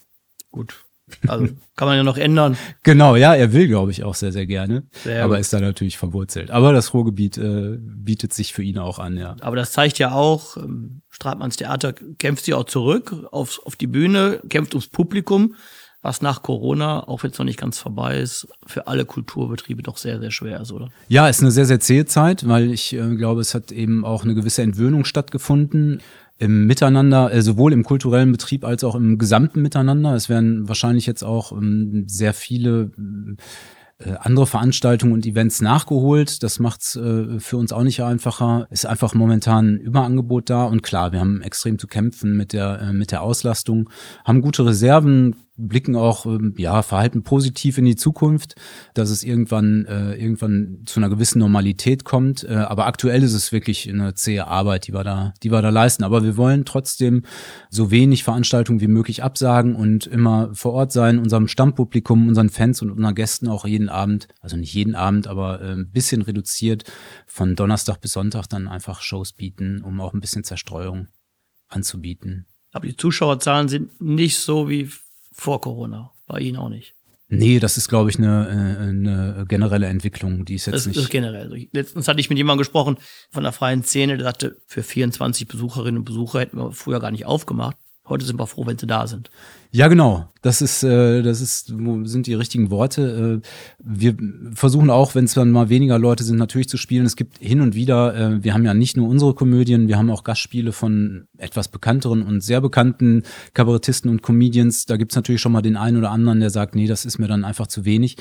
Gut. 0.51 0.86
Also 1.27 1.48
kann 1.75 1.88
man 1.88 1.98
ja 1.98 2.03
noch 2.03 2.18
ändern. 2.18 2.58
Genau, 2.84 3.15
ja, 3.15 3.36
er 3.36 3.53
will, 3.53 3.68
glaube 3.68 3.91
ich, 3.91 4.03
auch 4.03 4.15
sehr, 4.15 4.32
sehr 4.32 4.46
gerne. 4.46 4.84
Sehr 5.03 5.24
aber 5.24 5.36
gut. 5.36 5.41
ist 5.41 5.53
da 5.53 5.60
natürlich 5.60 5.98
verwurzelt. 5.98 6.51
Aber 6.51 6.74
das 6.74 6.94
Ruhrgebiet 6.94 7.38
äh, 7.38 7.77
bietet 7.79 8.34
sich 8.34 8.53
für 8.53 8.63
ihn 8.63 8.77
auch 8.77 9.00
an, 9.00 9.18
ja. 9.18 9.36
Aber 9.41 9.56
das 9.56 9.72
zeigt 9.72 10.00
ja 10.00 10.12
auch, 10.12 10.58
ähm, 10.58 11.01
Stratmanns 11.10 11.58
Theater 11.58 11.94
kämpft 11.94 12.46
sich 12.46 12.53
auch 12.53 12.63
zurück 12.63 13.15
auf, 13.32 13.60
auf 13.65 13.75
die 13.75 13.88
Bühne, 13.88 14.41
kämpft 14.50 14.74
ums 14.74 14.88
Publikum, 14.88 15.56
was 16.01 16.22
nach 16.22 16.41
Corona, 16.41 17.08
auch 17.08 17.24
wenn 17.24 17.32
es 17.32 17.38
noch 17.38 17.46
nicht 17.46 17.60
ganz 17.60 17.77
vorbei 17.77 18.20
ist, 18.20 18.48
für 18.65 18.88
alle 18.88 19.06
Kulturbetriebe 19.06 19.84
doch 19.84 19.98
sehr, 19.98 20.20
sehr 20.20 20.32
schwer 20.32 20.62
ist, 20.62 20.72
oder? 20.72 20.89
Ja, 21.10 21.27
ist 21.27 21.41
eine 21.41 21.51
sehr, 21.51 21.65
sehr 21.65 21.82
zähe 21.82 22.06
Zeit, 22.06 22.48
weil 22.48 22.72
ich 22.72 22.94
äh, 22.94 23.15
glaube, 23.15 23.41
es 23.41 23.53
hat 23.53 23.72
eben 23.72 24.06
auch 24.06 24.24
eine 24.24 24.36
gewisse 24.36 24.62
Entwöhnung 24.62 25.03
stattgefunden 25.03 26.01
im 26.39 26.65
Miteinander, 26.67 27.34
äh, 27.34 27.41
sowohl 27.41 27.74
im 27.74 27.84
kulturellen 27.84 28.31
Betrieb 28.31 28.63
als 28.63 28.84
auch 28.84 28.96
im 28.96 29.17
gesamten 29.17 29.62
Miteinander. 29.62 30.15
Es 30.15 30.29
werden 30.29 30.67
wahrscheinlich 30.67 31.05
jetzt 31.05 31.24
auch 31.24 31.51
ähm, 31.51 32.05
sehr 32.08 32.34
viele 32.34 32.91
äh, 34.00 34.13
andere 34.22 34.48
Veranstaltungen 34.48 35.12
und 35.12 35.25
Events 35.25 35.62
nachgeholt. 35.62 36.41
Das 36.41 36.60
macht's 36.60 36.96
äh, 36.96 37.39
für 37.41 37.58
uns 37.58 37.74
auch 37.74 37.84
nicht 37.84 38.01
einfacher. 38.01 38.67
Ist 38.69 38.86
einfach 38.86 39.13
momentan 39.13 39.75
ein 39.75 39.77
Überangebot 39.79 40.50
da 40.50 40.63
und 40.63 40.81
klar, 40.81 41.12
wir 41.12 41.19
haben 41.19 41.41
extrem 41.41 41.77
zu 41.77 41.88
kämpfen 41.88 42.38
mit 42.38 42.53
der 42.53 42.79
äh, 42.81 42.93
mit 42.93 43.12
der 43.12 43.22
Auslastung, 43.22 43.89
haben 44.24 44.41
gute 44.41 44.65
Reserven, 44.65 45.36
blicken 45.68 45.96
auch 45.96 46.25
ähm, 46.25 46.54
ja 46.58 46.82
verhalten 46.82 47.24
positiv 47.24 47.78
in 47.78 47.86
die 47.86 47.96
Zukunft, 47.96 48.56
dass 48.94 49.10
es 49.10 49.24
irgendwann 49.24 49.86
äh, 49.86 50.16
irgendwann 50.16 50.84
zu 50.86 51.00
einer 51.00 51.10
gewissen 51.10 51.39
Normalität 51.39 52.06
kommt. 52.06 52.44
Äh, 52.44 52.54
aber 52.56 52.88
aktuell 52.88 53.24
ist 53.24 53.34
es 53.34 53.51
wirklich 53.51 53.89
eine 53.89 54.13
zähe 54.13 54.48
Arbeit, 54.48 54.88
die 54.88 54.94
wir 54.94 55.04
da, 55.04 55.34
die 55.44 55.51
wir 55.51 55.62
da 55.62 55.70
leisten. 55.70 56.04
Aber 56.04 56.24
wir 56.24 56.38
wollen 56.38 56.66
trotzdem 56.66 57.24
so 57.70 57.92
wenig 57.92 58.24
Veranstaltungen 58.24 58.82
wie 58.82 58.88
möglich 58.88 59.24
absagen 59.24 59.75
und 59.75 60.08
immer 60.08 60.54
vor 60.54 60.74
Ort 60.74 60.92
sein, 60.92 61.20
unserem 61.20 61.48
Stammpublikum, 61.48 62.28
unseren 62.28 62.50
Fans 62.50 62.82
und 62.82 62.92
unseren 62.92 63.16
Gästen 63.16 63.48
auch 63.48 63.66
jeden 63.66 63.89
Abend, 63.89 64.28
also 64.42 64.58
nicht 64.58 64.74
jeden 64.74 64.96
Abend, 64.96 65.28
aber 65.28 65.62
äh, 65.62 65.74
ein 65.74 65.92
bisschen 65.92 66.22
reduziert 66.22 66.84
von 67.25 67.56
Donnerstag 67.56 68.01
bis 68.01 68.13
Sonntag 68.13 68.48
dann 68.48 68.68
einfach 68.68 69.01
Shows 69.01 69.34
bieten, 69.34 69.82
um 69.82 70.00
auch 70.01 70.13
ein 70.13 70.22
bisschen 70.22 70.44
Zerstreuung 70.44 71.08
anzubieten. 71.68 72.46
Aber 72.72 72.88
die 72.88 72.96
Zuschauerzahlen 72.96 73.68
sind 73.68 74.00
nicht 74.00 74.38
so 74.38 74.70
wie 74.70 74.89
vor 75.32 75.62
Corona. 75.62 76.12
Bei 76.28 76.40
Ihnen 76.40 76.58
auch 76.58 76.70
nicht. 76.70 76.96
Nee, 77.32 77.60
das 77.60 77.78
ist, 77.78 77.90
glaube 77.90 78.10
ich, 78.10 78.18
eine, 78.18 78.48
äh, 78.48 78.90
eine 78.90 79.46
generelle 79.48 79.86
Entwicklung, 79.86 80.46
die 80.46 80.56
ist 80.56 80.66
jetzt 80.66 80.76
das 80.76 80.86
nicht. 80.88 80.98
ist 80.98 81.10
generell. 81.12 81.68
Letztens 81.72 82.08
hatte 82.08 82.20
ich 82.20 82.30
mit 82.30 82.40
jemandem 82.40 82.58
gesprochen 82.60 82.98
von 83.30 83.44
der 83.44 83.52
freien 83.52 83.84
Szene, 83.84 84.18
der 84.18 84.26
sagte, 84.26 84.58
für 84.66 84.82
24 84.82 85.48
Besucherinnen 85.48 86.00
und 86.00 86.06
Besucher 86.06 86.40
hätten 86.40 86.58
wir 86.58 86.72
früher 86.72 87.00
gar 87.00 87.12
nicht 87.12 87.28
aufgemacht. 87.28 87.78
Heute 88.08 88.26
sind 88.26 88.40
wir 88.40 88.48
froh, 88.48 88.66
wenn 88.66 88.80
sie 88.80 88.88
da 88.88 89.06
sind. 89.06 89.30
Ja, 89.72 89.88
genau. 89.88 90.28
Das 90.42 90.64
ist, 90.64 90.84
äh, 90.84 91.22
das 91.22 91.42
ist, 91.42 91.68
sind 91.68 92.26
die 92.26 92.34
richtigen 92.34 92.72
Worte. 92.72 93.42
Äh, 93.44 93.48
wir 93.78 94.18
versuchen 94.56 94.90
auch, 94.90 95.14
wenn 95.14 95.26
es 95.26 95.36
dann 95.36 95.52
mal 95.52 95.70
weniger 95.70 96.00
Leute 96.00 96.24
sind, 96.24 96.38
natürlich 96.38 96.68
zu 96.70 96.78
spielen. 96.78 97.06
Es 97.06 97.16
gibt 97.16 97.38
hin 97.38 97.62
und 97.62 97.76
wieder, 97.76 98.16
äh, 98.16 98.44
wir 98.44 98.56
haben 98.56 98.66
ja 98.66 98.74
nicht 98.74 98.98
nur 98.98 99.08
unsere 99.08 99.36
Komödien, 99.36 99.88
wir 99.88 99.98
haben 99.98 100.10
auch 100.10 100.24
Gastspiele 100.24 100.72
von 100.72 101.28
etwas 101.38 101.68
bekannteren 101.68 102.24
und 102.24 102.42
sehr 102.42 102.62
bekannten 102.62 103.22
Kabarettisten 103.54 104.10
und 104.10 104.24
Comedians. 104.24 104.86
Da 104.86 104.98
gibt's 104.98 105.16
natürlich 105.16 105.42
schon 105.42 105.52
mal 105.52 105.62
den 105.62 105.78
einen 105.78 105.98
oder 105.98 106.10
anderen, 106.10 106.40
der 106.40 106.50
sagt, 106.50 106.74
nee, 106.74 106.88
das 106.88 107.06
ist 107.06 107.20
mir 107.20 107.28
dann 107.28 107.46
einfach 107.46 107.68
zu 107.68 107.86
wenig. 107.86 108.18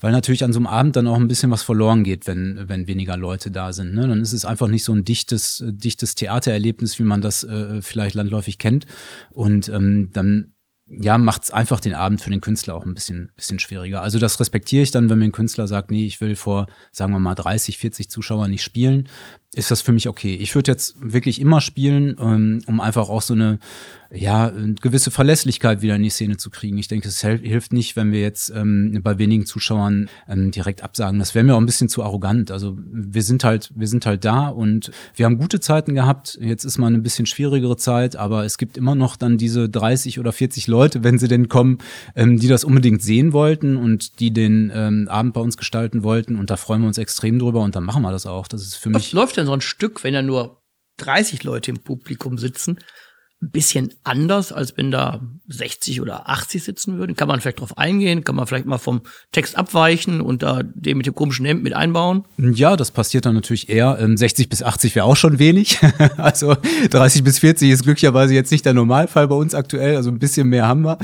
Weil 0.00 0.12
natürlich 0.12 0.44
an 0.44 0.52
so 0.52 0.58
einem 0.58 0.66
Abend 0.66 0.96
dann 0.96 1.06
auch 1.06 1.16
ein 1.16 1.28
bisschen 1.28 1.50
was 1.50 1.62
verloren 1.62 2.04
geht, 2.04 2.26
wenn, 2.26 2.64
wenn 2.66 2.88
weniger 2.88 3.16
Leute 3.16 3.50
da 3.50 3.72
sind. 3.72 3.94
Ne? 3.94 4.06
Dann 4.06 4.20
ist 4.20 4.34
es 4.34 4.44
einfach 4.44 4.68
nicht 4.68 4.84
so 4.84 4.92
ein 4.92 5.04
dichtes, 5.04 5.64
dichtes 5.66 6.14
Theatererlebnis, 6.14 6.98
wie 6.98 7.04
man 7.04 7.22
das 7.22 7.42
äh, 7.44 7.80
vielleicht 7.80 8.16
landläufig 8.16 8.58
kennt. 8.58 8.84
Und 9.30 9.70
ähm, 9.70 10.10
dann 10.12 10.52
ja, 10.90 11.18
macht 11.18 11.44
es 11.44 11.50
einfach 11.52 11.80
den 11.80 11.94
Abend 11.94 12.20
für 12.20 12.30
den 12.30 12.40
Künstler 12.40 12.74
auch 12.74 12.84
ein 12.84 12.94
bisschen, 12.94 13.30
bisschen 13.36 13.60
schwieriger. 13.60 14.02
Also 14.02 14.18
das 14.18 14.40
respektiere 14.40 14.82
ich 14.82 14.90
dann, 14.90 15.08
wenn 15.08 15.18
mir 15.18 15.26
ein 15.26 15.32
Künstler 15.32 15.68
sagt, 15.68 15.90
nee, 15.90 16.04
ich 16.04 16.20
will 16.20 16.34
vor, 16.34 16.66
sagen 16.90 17.12
wir 17.12 17.20
mal, 17.20 17.36
30, 17.36 17.78
40 17.78 18.10
Zuschauern 18.10 18.50
nicht 18.50 18.62
spielen 18.62 19.08
ist 19.52 19.70
das 19.70 19.82
für 19.82 19.90
mich 19.90 20.08
okay. 20.08 20.36
Ich 20.36 20.54
würde 20.54 20.70
jetzt 20.70 20.94
wirklich 21.00 21.40
immer 21.40 21.60
spielen, 21.60 22.16
ähm, 22.20 22.62
um 22.66 22.80
einfach 22.80 23.08
auch 23.08 23.20
so 23.20 23.34
eine, 23.34 23.58
ja, 24.12 24.46
eine 24.46 24.74
gewisse 24.74 25.10
Verlässlichkeit 25.10 25.82
wieder 25.82 25.96
in 25.96 26.04
die 26.04 26.10
Szene 26.10 26.36
zu 26.36 26.50
kriegen. 26.50 26.78
Ich 26.78 26.86
denke, 26.86 27.08
es 27.08 27.20
hilft 27.20 27.72
nicht, 27.72 27.96
wenn 27.96 28.12
wir 28.12 28.20
jetzt 28.20 28.50
ähm, 28.54 29.00
bei 29.02 29.18
wenigen 29.18 29.46
Zuschauern 29.46 30.08
ähm, 30.28 30.52
direkt 30.52 30.84
absagen. 30.84 31.18
Das 31.18 31.34
wäre 31.34 31.44
mir 31.44 31.56
auch 31.56 31.60
ein 31.60 31.66
bisschen 31.66 31.88
zu 31.88 32.04
arrogant. 32.04 32.52
Also 32.52 32.76
wir 32.78 33.22
sind 33.22 33.42
halt, 33.42 33.70
wir 33.74 33.88
sind 33.88 34.06
halt 34.06 34.24
da 34.24 34.48
und 34.48 34.92
wir 35.16 35.26
haben 35.26 35.38
gute 35.38 35.58
Zeiten 35.58 35.94
gehabt. 35.94 36.38
Jetzt 36.40 36.62
ist 36.64 36.78
mal 36.78 36.86
eine 36.86 36.98
bisschen 36.98 37.26
schwierigere 37.26 37.76
Zeit, 37.76 38.14
aber 38.14 38.44
es 38.44 38.56
gibt 38.56 38.76
immer 38.76 38.94
noch 38.94 39.16
dann 39.16 39.36
diese 39.36 39.68
30 39.68 40.20
oder 40.20 40.32
40 40.32 40.68
Leute, 40.68 41.02
wenn 41.02 41.18
sie 41.18 41.28
denn 41.28 41.48
kommen, 41.48 41.78
ähm, 42.14 42.38
die 42.38 42.48
das 42.48 42.62
unbedingt 42.62 43.02
sehen 43.02 43.32
wollten 43.32 43.76
und 43.76 44.20
die 44.20 44.32
den 44.32 44.70
ähm, 44.72 45.08
Abend 45.08 45.34
bei 45.34 45.40
uns 45.40 45.56
gestalten 45.56 46.04
wollten. 46.04 46.36
Und 46.36 46.50
da 46.50 46.56
freuen 46.56 46.82
wir 46.82 46.88
uns 46.88 46.98
extrem 46.98 47.40
drüber 47.40 47.62
und 47.62 47.74
dann 47.74 47.82
machen 47.82 48.02
wir 48.02 48.12
das 48.12 48.26
auch. 48.26 48.46
Das 48.46 48.62
ist 48.62 48.76
für 48.76 48.90
mich. 48.90 49.12
Läuft 49.12 49.39
denn 49.40 49.46
so 49.46 49.52
ein 49.52 49.60
Stück, 49.60 50.04
wenn 50.04 50.14
da 50.14 50.22
nur 50.22 50.62
30 50.98 51.42
Leute 51.44 51.70
im 51.70 51.80
Publikum 51.80 52.38
sitzen? 52.38 52.78
ein 53.42 53.50
bisschen 53.50 53.94
anders, 54.04 54.52
als 54.52 54.76
wenn 54.76 54.90
da 54.90 55.20
60 55.50 56.00
oder 56.00 56.28
80 56.28 56.62
sitzen 56.62 56.98
würden. 56.98 57.16
Kann 57.16 57.28
man 57.28 57.40
vielleicht 57.40 57.60
drauf 57.60 57.76
eingehen? 57.76 58.22
Kann 58.22 58.36
man 58.36 58.46
vielleicht 58.46 58.66
mal 58.66 58.78
vom 58.78 59.02
Text 59.32 59.58
abweichen 59.58 60.20
und 60.20 60.42
da 60.42 60.62
den 60.62 60.96
mit 60.96 61.06
dem 61.06 61.14
komischen 61.14 61.44
Hemd 61.44 61.62
mit 61.62 61.74
einbauen? 61.74 62.24
Ja, 62.38 62.76
das 62.76 62.92
passiert 62.92 63.26
dann 63.26 63.34
natürlich 63.34 63.68
eher. 63.68 63.98
60 64.14 64.46
ähm, 64.46 64.48
bis 64.48 64.62
80 64.62 64.94
wäre 64.94 65.06
auch 65.06 65.16
schon 65.16 65.38
wenig. 65.38 65.78
also 66.16 66.56
30 66.90 67.24
bis 67.24 67.40
40 67.40 67.70
ist 67.70 67.82
glücklicherweise 67.82 68.32
jetzt 68.32 68.52
nicht 68.52 68.64
der 68.64 68.74
Normalfall 68.74 69.26
bei 69.26 69.34
uns 69.34 69.54
aktuell. 69.54 69.96
Also 69.96 70.10
ein 70.10 70.20
bisschen 70.20 70.48
mehr 70.48 70.68
haben 70.68 70.82
wir. 70.82 70.98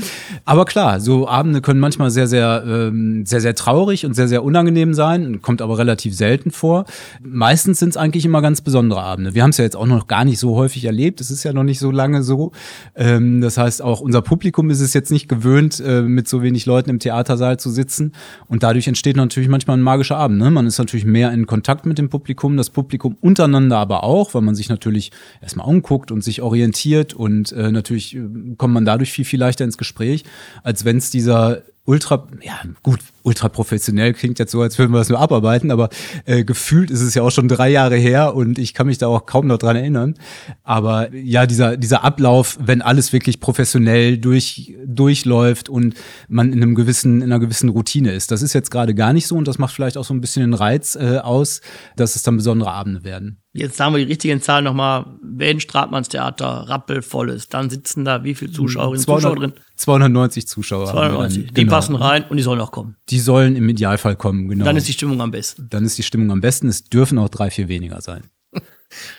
Aber 0.45 0.65
klar, 0.65 1.01
so 1.01 1.27
Abende 1.27 1.61
können 1.61 1.81
manchmal 1.81 2.09
sehr, 2.09 2.27
sehr, 2.27 2.63
ähm, 2.65 3.25
sehr, 3.25 3.41
sehr 3.41 3.53
traurig 3.53 4.05
und 4.05 4.13
sehr, 4.13 4.29
sehr 4.29 4.43
unangenehm 4.43 4.93
sein. 4.93 5.41
Kommt 5.41 5.61
aber 5.61 5.77
relativ 5.77 6.15
selten 6.15 6.51
vor. 6.51 6.85
Meistens 7.21 7.79
sind 7.79 7.89
es 7.89 7.97
eigentlich 7.97 8.23
immer 8.23 8.41
ganz 8.41 8.61
besondere 8.61 9.01
Abende. 9.01 9.35
Wir 9.35 9.43
haben 9.43 9.49
es 9.49 9.57
ja 9.57 9.65
jetzt 9.65 9.75
auch 9.75 9.85
noch 9.85 10.07
gar 10.07 10.23
nicht 10.23 10.39
so 10.39 10.55
häufig 10.55 10.85
erlebt. 10.85 11.19
Es 11.19 11.31
ist 11.31 11.43
ja 11.43 11.51
noch 11.51 11.63
nicht 11.63 11.79
so 11.79 11.91
lange 11.91 12.23
so. 12.23 12.53
Ähm, 12.95 13.41
das 13.41 13.57
heißt, 13.57 13.81
auch 13.81 13.99
unser 13.99 14.21
Publikum 14.21 14.36
ist 14.43 14.81
es 14.81 14.93
jetzt 14.93 15.11
nicht 15.11 15.27
gewöhnt, 15.27 15.79
äh, 15.79 16.01
mit 16.01 16.27
so 16.27 16.41
wenig 16.41 16.65
Leuten 16.65 16.89
im 16.89 16.99
Theatersaal 16.99 17.59
zu 17.59 17.69
sitzen. 17.69 18.13
Und 18.47 18.63
dadurch 18.63 18.87
entsteht 18.87 19.15
natürlich 19.15 19.49
manchmal 19.49 19.77
ein 19.77 19.81
magischer 19.81 20.17
Abend. 20.17 20.39
Ne? 20.39 20.51
Man 20.51 20.67
ist 20.67 20.77
natürlich 20.77 21.05
mehr 21.05 21.31
in 21.31 21.47
Kontakt 21.47 21.85
mit 21.85 21.97
dem 21.97 22.09
Publikum, 22.09 22.57
das 22.57 22.69
Publikum 22.69 23.17
untereinander 23.21 23.77
aber 23.77 24.03
auch, 24.03 24.33
weil 24.33 24.41
man 24.41 24.55
sich 24.55 24.69
natürlich 24.69 25.11
erstmal 25.41 25.67
anguckt 25.67 26.11
und 26.11 26.23
sich 26.23 26.41
orientiert 26.41 27.13
und 27.13 27.51
äh, 27.51 27.71
natürlich 27.71 28.15
äh, 28.15 28.21
kommt 28.57 28.73
man 28.73 28.85
dadurch 28.85 29.11
viel, 29.11 29.25
viel 29.25 29.39
leichter 29.39 29.65
ins 29.65 29.77
Gespräch, 29.77 30.23
als 30.63 30.85
wenn 30.85 30.97
es 30.97 31.09
dieser 31.09 31.61
ultra, 31.87 32.27
ja 32.43 32.59
gut, 32.83 32.99
ultra 33.23 33.47
professionell 33.47 34.13
klingt 34.13 34.39
jetzt 34.39 34.51
so, 34.51 34.61
als 34.61 34.77
würden 34.77 34.91
wir 34.91 34.99
das 34.99 35.07
nur 35.07 35.19
abarbeiten, 35.19 35.71
aber 35.71 35.89
äh, 36.25 36.43
gefühlt 36.43 36.91
ist 36.91 37.01
es 37.01 37.15
ja 37.15 37.23
auch 37.23 37.31
schon 37.31 37.47
drei 37.47 37.69
Jahre 37.69 37.95
her 37.95 38.35
und 38.35 38.59
ich 38.59 38.73
kann 38.73 38.87
mich 38.87 38.97
da 38.97 39.07
auch 39.07 39.25
kaum 39.25 39.47
noch 39.47 39.57
dran 39.57 39.77
erinnern. 39.77 40.15
Aber 40.63 41.13
ja, 41.15 41.45
dieser, 41.45 41.77
dieser 41.77 42.03
Ablauf, 42.03 42.59
wenn 42.61 42.81
alles 42.81 43.13
wirklich 43.13 43.39
professionell 43.39 44.17
durch, 44.17 44.75
durchläuft 44.85 45.69
und 45.69 45.95
man 46.27 46.51
in 46.51 46.61
einem 46.61 46.75
gewissen, 46.75 47.21
in 47.21 47.31
einer 47.31 47.39
gewissen 47.39 47.69
Routine 47.69 48.11
ist, 48.11 48.31
das 48.31 48.41
ist 48.41 48.53
jetzt 48.53 48.69
gerade 48.69 48.93
gar 48.93 49.13
nicht 49.13 49.27
so 49.27 49.37
und 49.37 49.47
das 49.47 49.57
macht 49.57 49.73
vielleicht 49.73 49.97
auch 49.97 50.05
so 50.05 50.13
ein 50.13 50.21
bisschen 50.21 50.41
den 50.41 50.53
Reiz 50.53 50.95
äh, 50.95 51.19
aus, 51.19 51.61
dass 51.95 52.17
es 52.17 52.23
dann 52.23 52.35
besondere 52.35 52.71
Abende 52.71 53.05
werden. 53.05 53.41
Jetzt 53.57 53.77
sagen 53.77 53.95
wir 53.95 53.99
die 53.99 54.11
richtigen 54.11 54.39
Zahlen 54.41 54.65
nochmal. 54.65 55.05
Wenn 55.21 55.59
Stratmanns 55.59 56.09
Theater 56.09 56.45
rappelvoll 56.45 57.29
ist, 57.29 57.53
dann 57.53 57.69
sitzen 57.71 58.05
da 58.05 58.23
wie 58.23 58.35
viele 58.35 58.51
Zuschauerinnen 58.51 58.99
und 58.99 59.03
Zuschauer 59.03 59.35
drin? 59.35 59.53
290 59.75 60.47
Zuschauer. 60.47 60.87
290. 60.87 61.47
Die 61.47 61.53
genau. 61.53 61.73
passen 61.73 61.95
rein 61.95 62.25
und 62.29 62.37
die 62.37 62.43
sollen 62.43 62.61
auch 62.61 62.71
kommen. 62.71 62.95
Die 63.09 63.19
sollen 63.19 63.55
im 63.55 63.67
Idealfall 63.67 64.15
kommen, 64.15 64.47
genau. 64.47 64.63
Dann 64.63 64.77
ist 64.77 64.87
die 64.87 64.93
Stimmung 64.93 65.21
am 65.21 65.31
besten. 65.31 65.67
Dann 65.69 65.85
ist 65.85 65.97
die 65.97 66.03
Stimmung 66.03 66.31
am 66.31 66.39
besten. 66.39 66.67
Es 66.67 66.83
dürfen 66.83 67.17
auch 67.17 67.29
drei, 67.29 67.49
vier 67.49 67.67
weniger 67.67 68.01
sein. 68.01 68.23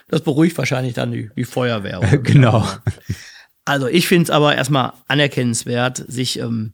Das 0.09 0.23
beruhigt 0.23 0.57
wahrscheinlich 0.57 0.95
dann 0.95 1.13
die, 1.13 1.29
die 1.37 1.45
Feuerwehr. 1.45 2.01
genau. 2.23 2.67
Also 3.67 3.87
ich 3.87 4.09
finde 4.09 4.23
es 4.23 4.31
aber 4.31 4.57
erstmal 4.57 4.95
anerkennenswert, 5.09 6.03
sich 6.09 6.39
ähm, 6.39 6.73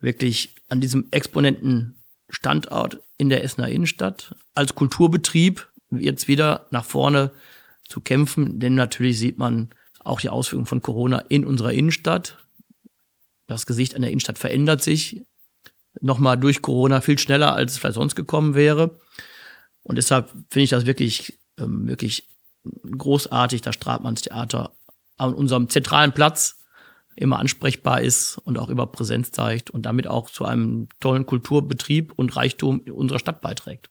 wirklich 0.00 0.56
an 0.68 0.80
diesem 0.80 1.06
exponenten 1.12 1.94
Standort 2.28 2.98
in 3.18 3.28
der 3.28 3.44
Essener 3.44 3.68
Innenstadt 3.68 4.34
als 4.56 4.74
Kulturbetrieb 4.74 5.67
jetzt 5.90 6.28
wieder 6.28 6.66
nach 6.70 6.84
vorne 6.84 7.32
zu 7.88 8.00
kämpfen, 8.00 8.60
denn 8.60 8.74
natürlich 8.74 9.18
sieht 9.18 9.38
man 9.38 9.70
auch 9.98 10.20
die 10.20 10.28
Auswirkungen 10.28 10.66
von 10.66 10.82
Corona 10.82 11.18
in 11.28 11.44
unserer 11.44 11.72
Innenstadt. 11.72 12.38
Das 13.46 13.66
Gesicht 13.66 13.94
an 13.94 14.02
der 14.02 14.10
Innenstadt 14.10 14.38
verändert 14.38 14.82
sich 14.82 15.22
nochmal 16.00 16.38
durch 16.38 16.62
Corona 16.62 17.00
viel 17.00 17.18
schneller, 17.18 17.54
als 17.54 17.72
es 17.72 17.78
vielleicht 17.78 17.94
sonst 17.94 18.14
gekommen 18.14 18.54
wäre. 18.54 19.00
Und 19.82 19.96
deshalb 19.96 20.30
finde 20.50 20.64
ich 20.64 20.70
das 20.70 20.86
wirklich, 20.86 21.38
ähm, 21.58 21.88
wirklich 21.88 22.28
großartig, 22.64 23.62
dass 23.62 23.74
Stratmanns 23.74 24.22
Theater 24.22 24.72
an 25.16 25.34
unserem 25.34 25.68
zentralen 25.68 26.12
Platz 26.12 26.58
immer 27.16 27.38
ansprechbar 27.38 28.00
ist 28.00 28.38
und 28.38 28.58
auch 28.58 28.68
immer 28.68 28.86
Präsenz 28.86 29.32
zeigt 29.32 29.70
und 29.70 29.82
damit 29.82 30.06
auch 30.06 30.30
zu 30.30 30.44
einem 30.44 30.88
tollen 31.00 31.26
Kulturbetrieb 31.26 32.12
und 32.14 32.36
Reichtum 32.36 32.80
unserer 32.80 33.18
Stadt 33.18 33.40
beiträgt. 33.40 33.90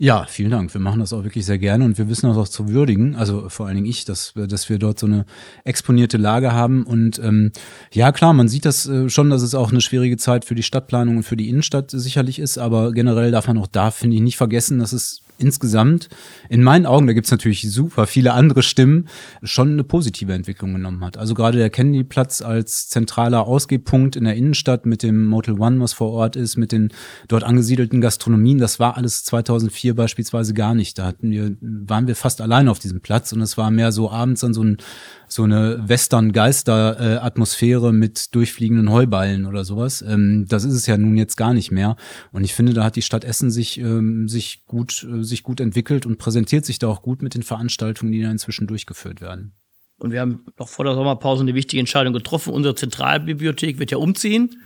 Ja, 0.00 0.26
vielen 0.28 0.52
Dank. 0.52 0.72
Wir 0.72 0.80
machen 0.80 1.00
das 1.00 1.12
auch 1.12 1.24
wirklich 1.24 1.44
sehr 1.44 1.58
gerne 1.58 1.84
und 1.84 1.98
wir 1.98 2.08
wissen 2.08 2.28
das 2.28 2.36
auch 2.36 2.46
zu 2.46 2.68
würdigen. 2.68 3.16
Also 3.16 3.48
vor 3.48 3.66
allen 3.66 3.74
Dingen 3.74 3.88
ich, 3.88 4.04
dass, 4.04 4.32
dass 4.36 4.68
wir 4.68 4.78
dort 4.78 5.00
so 5.00 5.06
eine 5.06 5.26
exponierte 5.64 6.18
Lage 6.18 6.52
haben. 6.52 6.84
Und 6.84 7.18
ähm, 7.18 7.50
ja, 7.92 8.12
klar, 8.12 8.32
man 8.32 8.46
sieht 8.46 8.64
das 8.64 8.86
äh, 8.86 9.08
schon, 9.08 9.28
dass 9.28 9.42
es 9.42 9.56
auch 9.56 9.72
eine 9.72 9.80
schwierige 9.80 10.16
Zeit 10.16 10.44
für 10.44 10.54
die 10.54 10.62
Stadtplanung 10.62 11.16
und 11.16 11.22
für 11.24 11.36
die 11.36 11.48
Innenstadt 11.48 11.90
sicherlich 11.90 12.38
ist. 12.38 12.58
Aber 12.58 12.92
generell 12.92 13.32
darf 13.32 13.48
man 13.48 13.58
auch 13.58 13.66
da, 13.66 13.90
finde 13.90 14.14
ich, 14.14 14.22
nicht 14.22 14.36
vergessen, 14.36 14.78
dass 14.78 14.92
es 14.92 15.20
insgesamt 15.38 16.08
in 16.48 16.62
meinen 16.62 16.86
Augen, 16.86 17.06
da 17.06 17.12
gibt's 17.12 17.30
natürlich 17.30 17.62
super 17.70 18.06
viele 18.06 18.32
andere 18.32 18.62
Stimmen, 18.62 19.08
schon 19.42 19.72
eine 19.72 19.84
positive 19.84 20.32
Entwicklung 20.32 20.74
genommen 20.74 21.04
hat. 21.04 21.16
Also 21.16 21.34
gerade 21.34 21.58
der 21.58 21.70
Kennedy-Platz 21.70 22.42
als 22.42 22.88
zentraler 22.88 23.46
Ausgehpunkt 23.46 24.16
in 24.16 24.24
der 24.24 24.34
Innenstadt 24.34 24.86
mit 24.86 25.02
dem 25.02 25.26
Motel 25.26 25.60
One, 25.60 25.80
was 25.80 25.92
vor 25.92 26.10
Ort 26.10 26.36
ist, 26.36 26.56
mit 26.56 26.72
den 26.72 26.92
dort 27.28 27.44
angesiedelten 27.44 28.00
Gastronomien, 28.00 28.58
das 28.58 28.80
war 28.80 28.96
alles 28.96 29.24
2004 29.24 29.94
beispielsweise 29.94 30.54
gar 30.54 30.74
nicht. 30.74 30.98
Da 30.98 31.06
hatten 31.06 31.30
wir, 31.30 31.56
waren 31.60 32.06
wir 32.06 32.16
fast 32.16 32.40
allein 32.40 32.68
auf 32.68 32.78
diesem 32.78 33.00
Platz 33.00 33.32
und 33.32 33.40
es 33.40 33.56
war 33.56 33.70
mehr 33.70 33.92
so 33.92 34.10
abends 34.10 34.44
an 34.44 34.54
so 34.54 34.62
ein 34.62 34.78
so 35.28 35.44
eine 35.44 35.88
Western-Geister-Atmosphäre 35.88 37.92
mit 37.92 38.34
durchfliegenden 38.34 38.90
Heuballen 38.90 39.46
oder 39.46 39.64
sowas. 39.64 40.02
Ähm, 40.02 40.46
das 40.48 40.64
ist 40.64 40.74
es 40.74 40.86
ja 40.86 40.96
nun 40.96 41.16
jetzt 41.16 41.36
gar 41.36 41.54
nicht 41.54 41.70
mehr. 41.70 41.96
Und 42.32 42.44
ich 42.44 42.54
finde, 42.54 42.72
da 42.72 42.84
hat 42.84 42.96
die 42.96 43.02
Stadt 43.02 43.24
Essen 43.24 43.50
sich, 43.50 43.78
ähm, 43.78 44.28
sich, 44.28 44.64
gut, 44.66 45.04
äh, 45.04 45.22
sich 45.22 45.42
gut 45.42 45.60
entwickelt 45.60 46.06
und 46.06 46.18
präsentiert 46.18 46.64
sich 46.64 46.78
da 46.78 46.88
auch 46.88 47.02
gut 47.02 47.22
mit 47.22 47.34
den 47.34 47.42
Veranstaltungen, 47.42 48.12
die 48.12 48.22
da 48.22 48.30
inzwischen 48.30 48.66
durchgeführt 48.66 49.20
werden. 49.20 49.54
Und 49.98 50.12
wir 50.12 50.20
haben 50.20 50.46
noch 50.58 50.68
vor 50.68 50.84
der 50.84 50.94
Sommerpause 50.94 51.42
eine 51.42 51.54
wichtige 51.54 51.80
Entscheidung 51.80 52.12
getroffen. 52.12 52.52
Unsere 52.52 52.74
Zentralbibliothek 52.74 53.78
wird 53.78 53.90
ja 53.90 53.98
umziehen 53.98 54.62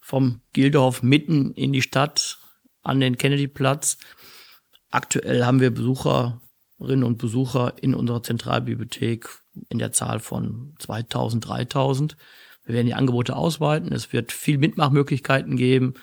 vom 0.00 0.40
Gildehof 0.52 1.02
mitten 1.02 1.52
in 1.52 1.72
die 1.72 1.82
Stadt 1.82 2.38
an 2.82 3.00
den 3.00 3.18
Kennedyplatz. 3.18 3.98
Aktuell 4.90 5.44
haben 5.44 5.60
wir 5.60 5.70
Besucherinnen 6.78 7.04
und 7.04 7.18
Besucher 7.18 7.74
in 7.80 7.94
unserer 7.94 8.22
Zentralbibliothek 8.22 9.28
in 9.68 9.78
der 9.78 9.92
Zahl 9.92 10.20
von 10.20 10.74
2000, 10.78 11.46
3000. 11.48 12.16
Wir 12.64 12.74
werden 12.74 12.86
die 12.86 12.94
Angebote 12.94 13.34
ausweiten. 13.34 13.92
Es 13.92 14.12
wird 14.12 14.30
viel 14.30 14.58
Mitmachmöglichkeiten 14.58 15.56
geben, 15.56 15.94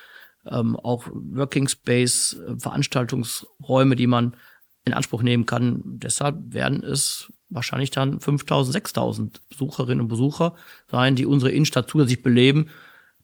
ähm, 0.45 0.75
auch 0.75 1.07
Working 1.11 1.69
Space, 1.69 2.33
äh, 2.33 2.59
Veranstaltungsräume, 2.59 3.95
die 3.95 4.07
man 4.07 4.35
in 4.83 4.93
Anspruch 4.93 5.23
nehmen 5.23 5.45
kann. 5.45 5.81
Deshalb 5.85 6.53
werden 6.53 6.83
es 6.83 7.31
wahrscheinlich 7.49 7.91
dann 7.91 8.19
5000, 8.19 8.73
6000 8.73 9.49
Besucherinnen 9.49 10.01
und 10.01 10.07
Besucher 10.09 10.55
sein, 10.91 11.15
die 11.15 11.25
unsere 11.25 11.51
Innenstadt 11.51 11.89
zusätzlich 11.89 12.21
beleben 12.21 12.69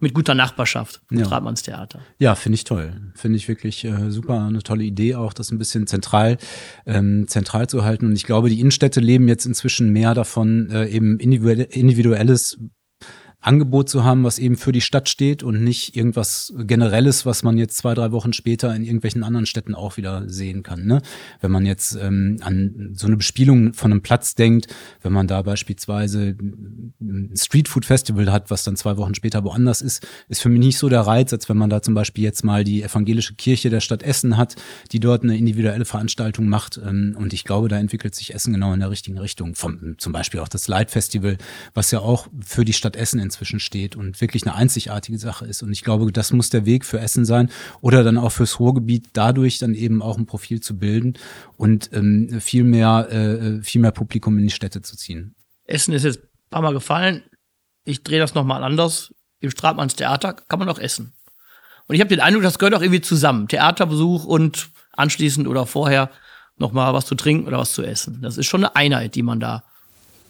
mit 0.02 0.14
guter 0.14 0.34
Nachbarschaft 0.36 1.02
im 1.12 1.20
Ja. 1.20 1.26
Trautmannstheater. 1.26 2.00
Ja, 2.20 2.36
finde 2.36 2.56
ich 2.56 2.64
toll. 2.64 2.94
Finde 3.16 3.38
ich 3.38 3.48
wirklich 3.48 3.84
äh, 3.86 4.10
super, 4.12 4.46
eine 4.46 4.64
tolle 4.64 4.84
Idee 4.84 5.16
auch, 5.16 5.34
das 5.34 5.52
ein 5.52 5.58
bisschen 5.58 5.88
zentral, 5.88 6.38
ähm, 6.86 7.28
zentral 7.28 7.68
zu 7.68 7.84
halten. 7.84 8.06
Und 8.08 8.16
ich 8.16 8.24
glaube, 8.26 8.50
die 8.50 8.60
Innenstädte 8.60 9.00
leben 9.00 9.28
jetzt 9.28 9.46
inzwischen 9.46 9.90
mehr 9.92 10.14
davon, 10.14 10.70
äh, 10.72 10.88
eben 10.88 11.20
individuelle, 11.20 11.64
individuelles 11.64 12.58
Angebot 13.42 13.90
zu 13.90 14.04
haben, 14.04 14.24
was 14.24 14.38
eben 14.38 14.56
für 14.56 14.72
die 14.72 14.82
Stadt 14.82 15.10
steht 15.10 15.42
und 15.42 15.64
nicht 15.64 15.96
irgendwas 15.96 16.54
Generelles, 16.60 17.26
was 17.26 17.42
man 17.42 17.58
jetzt 17.58 17.76
zwei, 17.76 17.96
drei 17.96 18.12
Wochen 18.12 18.34
später 18.34 18.74
in 18.76 18.84
irgendwelchen 18.84 19.24
anderen 19.24 19.48
Städten 19.48 19.74
auch 19.74 19.98
wieder 19.98 20.30
sehen 20.30 20.62
kann. 20.62 20.86
Ne? 20.86 21.02
Wenn 21.40 21.50
man 21.52 21.66
jetzt 21.66 21.98
ähm, 22.00 22.38
an 22.42 22.92
so 22.94 23.08
eine 23.08 23.18
Bespielung 23.18 23.74
von 23.74 23.92
einem 23.92 24.02
Platz 24.02 24.36
denkt, 24.36 24.68
wenn 25.02 25.12
man 25.12 25.28
da 25.28 25.42
beispielsweise 25.42 26.36
ein 27.00 27.32
Streetfood 27.36 27.86
Festival 27.86 28.32
hat, 28.32 28.52
was 28.52 28.64
dann 28.64 28.76
zwei 28.76 28.98
Wochen 28.98 29.16
später 29.16 29.44
woanders 29.44 29.82
ist, 29.82 30.06
ist 30.30 30.42
für 30.42 30.50
mich 30.50 30.60
nicht 30.60 30.78
so 30.78 30.88
der 30.88 31.02
Reiz, 31.02 31.34
als 31.34 31.50
wenn 31.50 31.58
man 31.58 31.72
da 31.72 31.82
zum 31.82 31.96
Beispiel 31.96 32.24
jetzt 32.24 32.44
mal 32.44 32.64
die 32.64 32.84
evangelische 32.84 33.34
Kirche 33.34 33.72
der 33.72 33.80
Stadt 33.80 34.04
Essen 34.04 34.38
hat, 34.38 34.56
die 34.92 35.00
dort 35.00 35.24
eine 35.24 35.36
individuelle 35.36 35.86
Veranstaltung 35.86 36.48
macht. 36.48 36.80
Ähm, 36.86 37.16
Und 37.18 37.34
ich 37.34 37.44
glaube, 37.44 37.70
da 37.70 37.80
entwickelt 37.80 38.14
sich 38.14 38.36
Essen 38.36 38.54
genau 38.54 38.72
in 38.74 38.82
der 38.82 38.92
richtigen 38.92 39.18
Richtung. 39.18 39.56
Vom, 39.56 39.96
zum 39.98 40.14
Beispiel 40.14 40.42
auch 40.42 40.48
das 40.48 40.68
Light 40.68 40.92
Festival, 40.92 41.38
was 41.74 41.90
ja 41.90 42.00
auch 42.00 42.28
für 42.46 42.66
die 42.66 42.74
Stadt 42.74 42.96
Essen 42.96 43.31
inzwischen 43.32 43.60
steht 43.60 43.96
und 43.96 44.20
wirklich 44.20 44.44
eine 44.44 44.56
einzigartige 44.56 45.18
Sache 45.18 45.46
ist. 45.46 45.64
Und 45.64 45.72
ich 45.72 45.84
glaube, 45.84 46.12
das 46.12 46.34
muss 46.34 46.50
der 46.50 46.66
Weg 46.66 46.86
für 46.86 47.00
Essen 47.00 47.24
sein 47.24 47.50
oder 47.80 48.04
dann 48.04 48.18
auch 48.18 48.32
fürs 48.32 48.60
Ruhrgebiet, 48.60 49.10
dadurch 49.14 49.58
dann 49.58 49.74
eben 49.74 50.02
auch 50.02 50.18
ein 50.18 50.26
Profil 50.26 50.60
zu 50.60 50.78
bilden 50.78 51.14
und 51.58 51.90
ähm, 51.94 52.42
viel 52.42 52.64
mehr, 52.64 53.08
äh, 53.10 53.64
viel 53.64 53.82
mehr 53.82 53.92
Publikum 53.92 54.38
in 54.38 54.44
die 54.44 54.54
Städte 54.54 54.82
zu 54.82 54.98
ziehen. 54.98 55.34
Essen 55.66 55.94
ist 55.94 56.04
jetzt 56.04 56.20
ein 56.20 56.50
paar 56.50 56.62
Mal 56.62 56.74
gefallen. 56.74 57.24
Ich 57.86 58.04
drehe 58.04 58.20
das 58.20 58.36
nochmal 58.36 58.64
anders. 58.64 59.14
Im 59.40 59.50
Stratmannstheater 59.50 60.34
kann 60.34 60.60
man 60.60 60.70
auch 60.70 60.80
essen. 60.80 61.14
Und 61.88 61.96
ich 61.96 62.02
habe 62.02 62.10
den 62.10 62.20
Eindruck, 62.20 62.44
das 62.44 62.60
gehört 62.60 62.76
auch 62.76 62.82
irgendwie 62.82 63.02
zusammen. 63.02 63.48
Theaterbesuch 63.48 64.26
und 64.26 64.70
anschließend 64.92 65.48
oder 65.48 65.66
vorher 65.66 66.12
nochmal 66.58 66.94
was 66.94 67.06
zu 67.06 67.16
trinken 67.16 67.48
oder 67.48 67.58
was 67.58 67.74
zu 67.74 67.84
essen. 67.84 68.22
Das 68.22 68.38
ist 68.38 68.46
schon 68.46 68.64
eine 68.64 68.76
Einheit, 68.76 69.16
die 69.16 69.24
man 69.24 69.40
da 69.40 69.64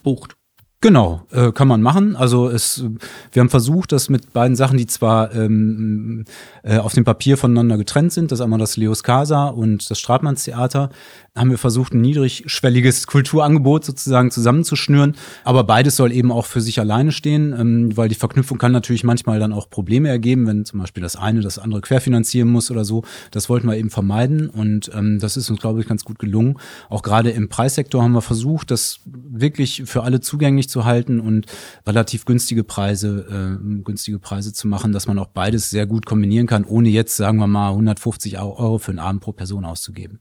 bucht. 0.02 0.36
Genau, 0.82 1.22
äh, 1.30 1.52
kann 1.52 1.68
man 1.68 1.80
machen. 1.80 2.16
Also 2.16 2.48
es, 2.48 2.84
wir 3.30 3.40
haben 3.40 3.50
versucht, 3.50 3.92
das 3.92 4.08
mit 4.08 4.32
beiden 4.32 4.56
Sachen, 4.56 4.76
die 4.76 4.86
zwar 4.86 5.32
ähm, 5.32 6.24
äh, 6.64 6.78
auf 6.78 6.92
dem 6.92 7.04
Papier 7.04 7.38
voneinander 7.38 7.78
getrennt 7.78 8.12
sind, 8.12 8.32
das 8.32 8.40
einmal 8.40 8.58
das 8.58 8.76
Leos 8.76 9.04
Casa 9.04 9.46
und 9.46 9.88
das 9.88 10.00
Stratmannstheater, 10.00 10.90
haben 11.34 11.50
wir 11.50 11.56
versucht, 11.56 11.94
ein 11.94 12.02
niedrigschwelliges 12.02 13.06
Kulturangebot 13.06 13.86
sozusagen 13.86 14.30
zusammenzuschnüren. 14.30 15.16
Aber 15.44 15.64
beides 15.64 15.96
soll 15.96 16.12
eben 16.12 16.30
auch 16.30 16.44
für 16.44 16.60
sich 16.60 16.78
alleine 16.78 17.10
stehen, 17.10 17.54
ähm, 17.58 17.96
weil 17.96 18.10
die 18.10 18.14
Verknüpfung 18.14 18.58
kann 18.58 18.72
natürlich 18.72 19.02
manchmal 19.02 19.38
dann 19.38 19.54
auch 19.54 19.70
Probleme 19.70 20.10
ergeben, 20.10 20.46
wenn 20.46 20.66
zum 20.66 20.80
Beispiel 20.80 21.02
das 21.02 21.16
eine 21.16 21.40
das 21.40 21.58
andere 21.58 21.80
querfinanzieren 21.80 22.50
muss 22.50 22.70
oder 22.70 22.84
so. 22.84 23.02
Das 23.30 23.48
wollten 23.48 23.66
wir 23.66 23.78
eben 23.78 23.88
vermeiden 23.88 24.50
und 24.50 24.90
ähm, 24.94 25.20
das 25.20 25.38
ist 25.38 25.48
uns, 25.48 25.58
glaube 25.58 25.80
ich, 25.80 25.88
ganz 25.88 26.04
gut 26.04 26.18
gelungen. 26.18 26.58
Auch 26.90 27.02
gerade 27.02 27.30
im 27.30 27.48
Preissektor 27.48 28.02
haben 28.02 28.12
wir 28.12 28.20
versucht, 28.20 28.70
das 28.70 29.00
wirklich 29.06 29.84
für 29.86 30.02
alle 30.02 30.20
zugänglich 30.20 30.68
zu 30.68 30.84
halten 30.84 31.18
und 31.18 31.46
relativ 31.86 32.26
günstige 32.26 32.62
Preise, 32.62 33.58
äh, 33.58 33.82
günstige 33.82 34.18
Preise 34.18 34.52
zu 34.52 34.68
machen, 34.68 34.92
dass 34.92 35.06
man 35.06 35.18
auch 35.18 35.28
beides 35.28 35.70
sehr 35.70 35.86
gut 35.86 36.04
kombinieren 36.04 36.46
kann, 36.46 36.64
ohne 36.64 36.90
jetzt, 36.90 37.16
sagen 37.16 37.38
wir 37.38 37.46
mal, 37.46 37.70
150 37.70 38.38
Euro 38.38 38.76
für 38.76 38.90
einen 38.90 38.98
Abend 38.98 39.22
pro 39.22 39.32
Person 39.32 39.64
auszugeben. 39.64 40.20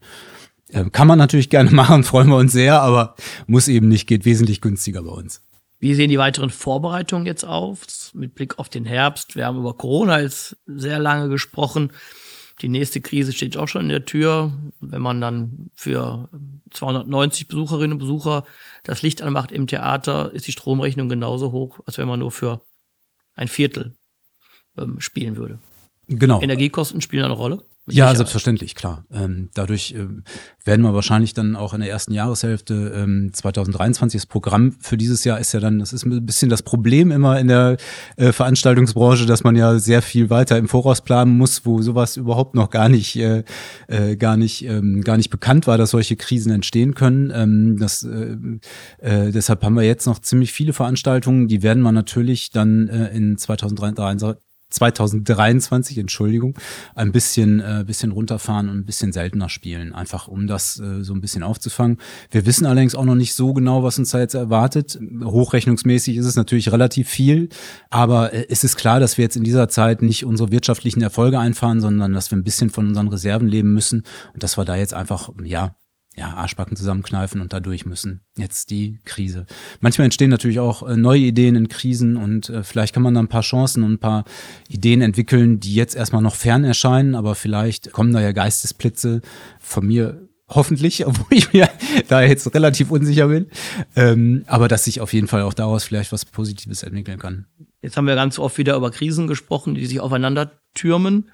Äh, 0.71 0.89
Kann 0.89 1.07
man 1.07 1.17
natürlich 1.17 1.49
gerne 1.49 1.71
machen, 1.75 2.03
freuen 2.03 2.29
wir 2.29 2.37
uns 2.37 2.51
sehr, 2.51 2.81
aber 2.81 3.15
muss 3.47 3.67
eben 3.67 3.87
nicht, 3.87 4.07
geht 4.07 4.25
wesentlich 4.25 4.61
günstiger 4.61 5.03
bei 5.03 5.11
uns. 5.11 5.41
Wie 5.79 5.95
sehen 5.95 6.09
die 6.09 6.19
weiteren 6.19 6.51
Vorbereitungen 6.51 7.25
jetzt 7.25 7.43
aus? 7.43 8.11
Mit 8.13 8.35
Blick 8.35 8.59
auf 8.59 8.69
den 8.69 8.85
Herbst. 8.85 9.35
Wir 9.35 9.47
haben 9.47 9.57
über 9.57 9.73
Corona 9.73 10.19
jetzt 10.21 10.57
sehr 10.67 10.99
lange 10.99 11.27
gesprochen. 11.27 11.91
Die 12.61 12.69
nächste 12.69 13.01
Krise 13.01 13.33
steht 13.33 13.57
auch 13.57 13.67
schon 13.67 13.81
in 13.83 13.89
der 13.89 14.05
Tür. 14.05 14.53
Wenn 14.79 15.01
man 15.01 15.19
dann 15.19 15.71
für 15.73 16.29
290 16.69 17.47
Besucherinnen 17.47 17.93
und 17.93 17.97
Besucher 17.97 18.45
das 18.83 19.01
Licht 19.01 19.23
anmacht 19.23 19.51
im 19.51 19.65
Theater, 19.65 20.31
ist 20.31 20.45
die 20.45 20.51
Stromrechnung 20.51 21.09
genauso 21.09 21.51
hoch, 21.51 21.79
als 21.87 21.97
wenn 21.97 22.07
man 22.07 22.19
nur 22.19 22.31
für 22.31 22.61
ein 23.33 23.47
Viertel 23.47 23.95
ähm, 24.77 24.99
spielen 24.99 25.37
würde. 25.37 25.57
Genau. 26.11 26.41
Energiekosten 26.41 27.01
spielen 27.01 27.25
eine 27.25 27.33
Rolle? 27.33 27.63
Ja, 27.87 28.13
selbstverständlich, 28.13 28.75
klar. 28.75 29.05
Ähm, 29.11 29.49
dadurch 29.55 29.95
ähm, 29.97 30.23
werden 30.63 30.83
wir 30.83 30.93
wahrscheinlich 30.93 31.33
dann 31.33 31.55
auch 31.55 31.73
in 31.73 31.81
der 31.81 31.89
ersten 31.89 32.13
Jahreshälfte 32.13 32.93
ähm, 32.95 33.31
2023, 33.33 34.21
das 34.21 34.27
Programm 34.27 34.73
für 34.79 34.97
dieses 34.97 35.23
Jahr 35.23 35.39
ist 35.39 35.51
ja 35.53 35.59
dann, 35.59 35.79
das 35.79 35.91
ist 35.91 36.05
ein 36.05 36.25
bisschen 36.25 36.49
das 36.49 36.61
Problem 36.61 37.11
immer 37.11 37.39
in 37.39 37.47
der 37.47 37.77
äh, 38.17 38.31
Veranstaltungsbranche, 38.31 39.25
dass 39.25 39.43
man 39.43 39.55
ja 39.55 39.79
sehr 39.79 40.03
viel 40.03 40.29
weiter 40.29 40.59
im 40.59 40.67
Voraus 40.67 41.01
planen 41.01 41.37
muss, 41.37 41.65
wo 41.65 41.81
sowas 41.81 42.17
überhaupt 42.17 42.53
noch 42.53 42.69
gar 42.69 42.87
nicht, 42.87 43.15
äh, 43.15 43.43
äh, 43.87 44.15
gar 44.15 44.37
nicht, 44.37 44.63
ähm, 44.63 45.01
gar 45.01 45.17
nicht 45.17 45.31
bekannt 45.31 45.65
war, 45.65 45.79
dass 45.79 45.89
solche 45.89 46.15
Krisen 46.15 46.51
entstehen 46.51 46.93
können. 46.93 47.31
Ähm, 47.33 47.77
das, 47.79 48.03
äh, 48.03 48.37
äh, 48.99 49.31
deshalb 49.31 49.63
haben 49.63 49.75
wir 49.75 49.83
jetzt 49.83 50.05
noch 50.05 50.19
ziemlich 50.19 50.53
viele 50.53 50.73
Veranstaltungen, 50.73 51.47
die 51.47 51.63
werden 51.63 51.81
wir 51.81 51.91
natürlich 51.91 52.51
dann 52.51 52.89
äh, 52.89 53.07
in 53.15 53.39
2023 53.39 54.37
2023, 54.71 55.97
Entschuldigung, 55.97 56.57
ein 56.95 57.11
bisschen, 57.11 57.59
äh, 57.59 57.83
bisschen 57.85 58.11
runterfahren 58.11 58.69
und 58.69 58.77
ein 58.77 58.85
bisschen 58.85 59.11
seltener 59.11 59.49
spielen, 59.49 59.93
einfach 59.93 60.27
um 60.27 60.47
das 60.47 60.79
äh, 60.79 61.03
so 61.03 61.13
ein 61.13 61.21
bisschen 61.21 61.43
aufzufangen. 61.43 61.97
Wir 62.29 62.45
wissen 62.45 62.65
allerdings 62.65 62.95
auch 62.95 63.05
noch 63.05 63.15
nicht 63.15 63.33
so 63.33 63.53
genau, 63.53 63.83
was 63.83 63.99
uns 63.99 64.11
da 64.11 64.19
jetzt 64.19 64.33
erwartet. 64.33 64.99
Hochrechnungsmäßig 65.23 66.17
ist 66.17 66.25
es 66.25 66.35
natürlich 66.35 66.71
relativ 66.71 67.09
viel, 67.09 67.49
aber 67.89 68.33
äh, 68.33 68.47
es 68.49 68.63
ist 68.63 68.77
klar, 68.77 68.99
dass 68.99 69.17
wir 69.17 69.23
jetzt 69.23 69.37
in 69.37 69.43
dieser 69.43 69.69
Zeit 69.69 70.01
nicht 70.01 70.25
unsere 70.25 70.51
wirtschaftlichen 70.51 71.01
Erfolge 71.01 71.39
einfahren, 71.39 71.81
sondern 71.81 72.13
dass 72.13 72.31
wir 72.31 72.37
ein 72.37 72.43
bisschen 72.43 72.69
von 72.69 72.87
unseren 72.87 73.09
Reserven 73.09 73.47
leben 73.47 73.73
müssen 73.73 74.03
und 74.33 74.43
dass 74.43 74.57
wir 74.57 74.65
da 74.65 74.75
jetzt 74.75 74.93
einfach, 74.93 75.29
ja, 75.43 75.75
ja, 76.15 76.33
Arschbacken 76.33 76.75
zusammenkneifen 76.75 77.39
und 77.39 77.53
da 77.53 77.59
durch 77.59 77.85
müssen. 77.85 78.21
Jetzt 78.37 78.69
die 78.69 78.99
Krise. 79.05 79.45
Manchmal 79.79 80.05
entstehen 80.05 80.29
natürlich 80.29 80.59
auch 80.59 80.87
äh, 80.87 80.97
neue 80.97 81.21
Ideen 81.21 81.55
in 81.55 81.69
Krisen 81.69 82.17
und 82.17 82.49
äh, 82.49 82.63
vielleicht 82.63 82.93
kann 82.93 83.03
man 83.03 83.13
da 83.13 83.21
ein 83.21 83.29
paar 83.29 83.41
Chancen 83.41 83.83
und 83.83 83.93
ein 83.93 83.99
paar 83.99 84.25
Ideen 84.67 85.01
entwickeln, 85.01 85.59
die 85.59 85.73
jetzt 85.73 85.95
erstmal 85.95 86.21
noch 86.21 86.35
fern 86.35 86.65
erscheinen, 86.65 87.15
aber 87.15 87.35
vielleicht 87.35 87.93
kommen 87.93 88.11
da 88.11 88.19
ja 88.19 88.33
Geistesblitze 88.33 89.21
von 89.59 89.87
mir 89.87 90.27
hoffentlich, 90.49 91.05
obwohl 91.07 91.37
ich 91.37 91.53
mir 91.53 91.69
da 92.09 92.21
jetzt 92.21 92.53
relativ 92.53 92.91
unsicher 92.91 93.27
bin. 93.27 93.47
Ähm, 93.95 94.43
aber 94.47 94.67
dass 94.67 94.83
sich 94.83 94.99
auf 94.99 95.13
jeden 95.13 95.27
Fall 95.27 95.43
auch 95.43 95.53
daraus 95.53 95.85
vielleicht 95.85 96.11
was 96.11 96.25
Positives 96.25 96.83
entwickeln 96.83 97.19
kann. 97.19 97.45
Jetzt 97.81 97.95
haben 97.95 98.05
wir 98.05 98.15
ganz 98.15 98.37
oft 98.37 98.57
wieder 98.57 98.75
über 98.75 98.91
Krisen 98.91 99.27
gesprochen, 99.27 99.75
die 99.75 99.85
sich 99.85 100.01
aufeinander 100.01 100.59
türmen. 100.73 101.31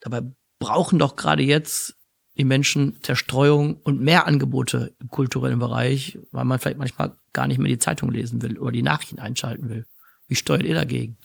Dabei 0.00 0.22
brauchen 0.58 0.98
doch 0.98 1.16
gerade 1.16 1.42
jetzt 1.42 1.96
die 2.36 2.44
Menschen 2.44 2.96
Zerstreuung 3.02 3.76
und 3.82 4.00
mehr 4.00 4.26
Angebote 4.26 4.94
im 5.00 5.08
kulturellen 5.08 5.58
Bereich, 5.58 6.18
weil 6.32 6.44
man 6.44 6.58
vielleicht 6.58 6.78
manchmal 6.78 7.12
gar 7.32 7.46
nicht 7.46 7.58
mehr 7.58 7.68
die 7.68 7.78
Zeitung 7.78 8.10
lesen 8.10 8.42
will 8.42 8.58
oder 8.58 8.72
die 8.72 8.82
Nachrichten 8.82 9.18
einschalten 9.18 9.68
will. 9.68 9.86
Wie 10.26 10.34
steuert 10.34 10.64
ihr 10.64 10.74
dagegen? 10.74 11.16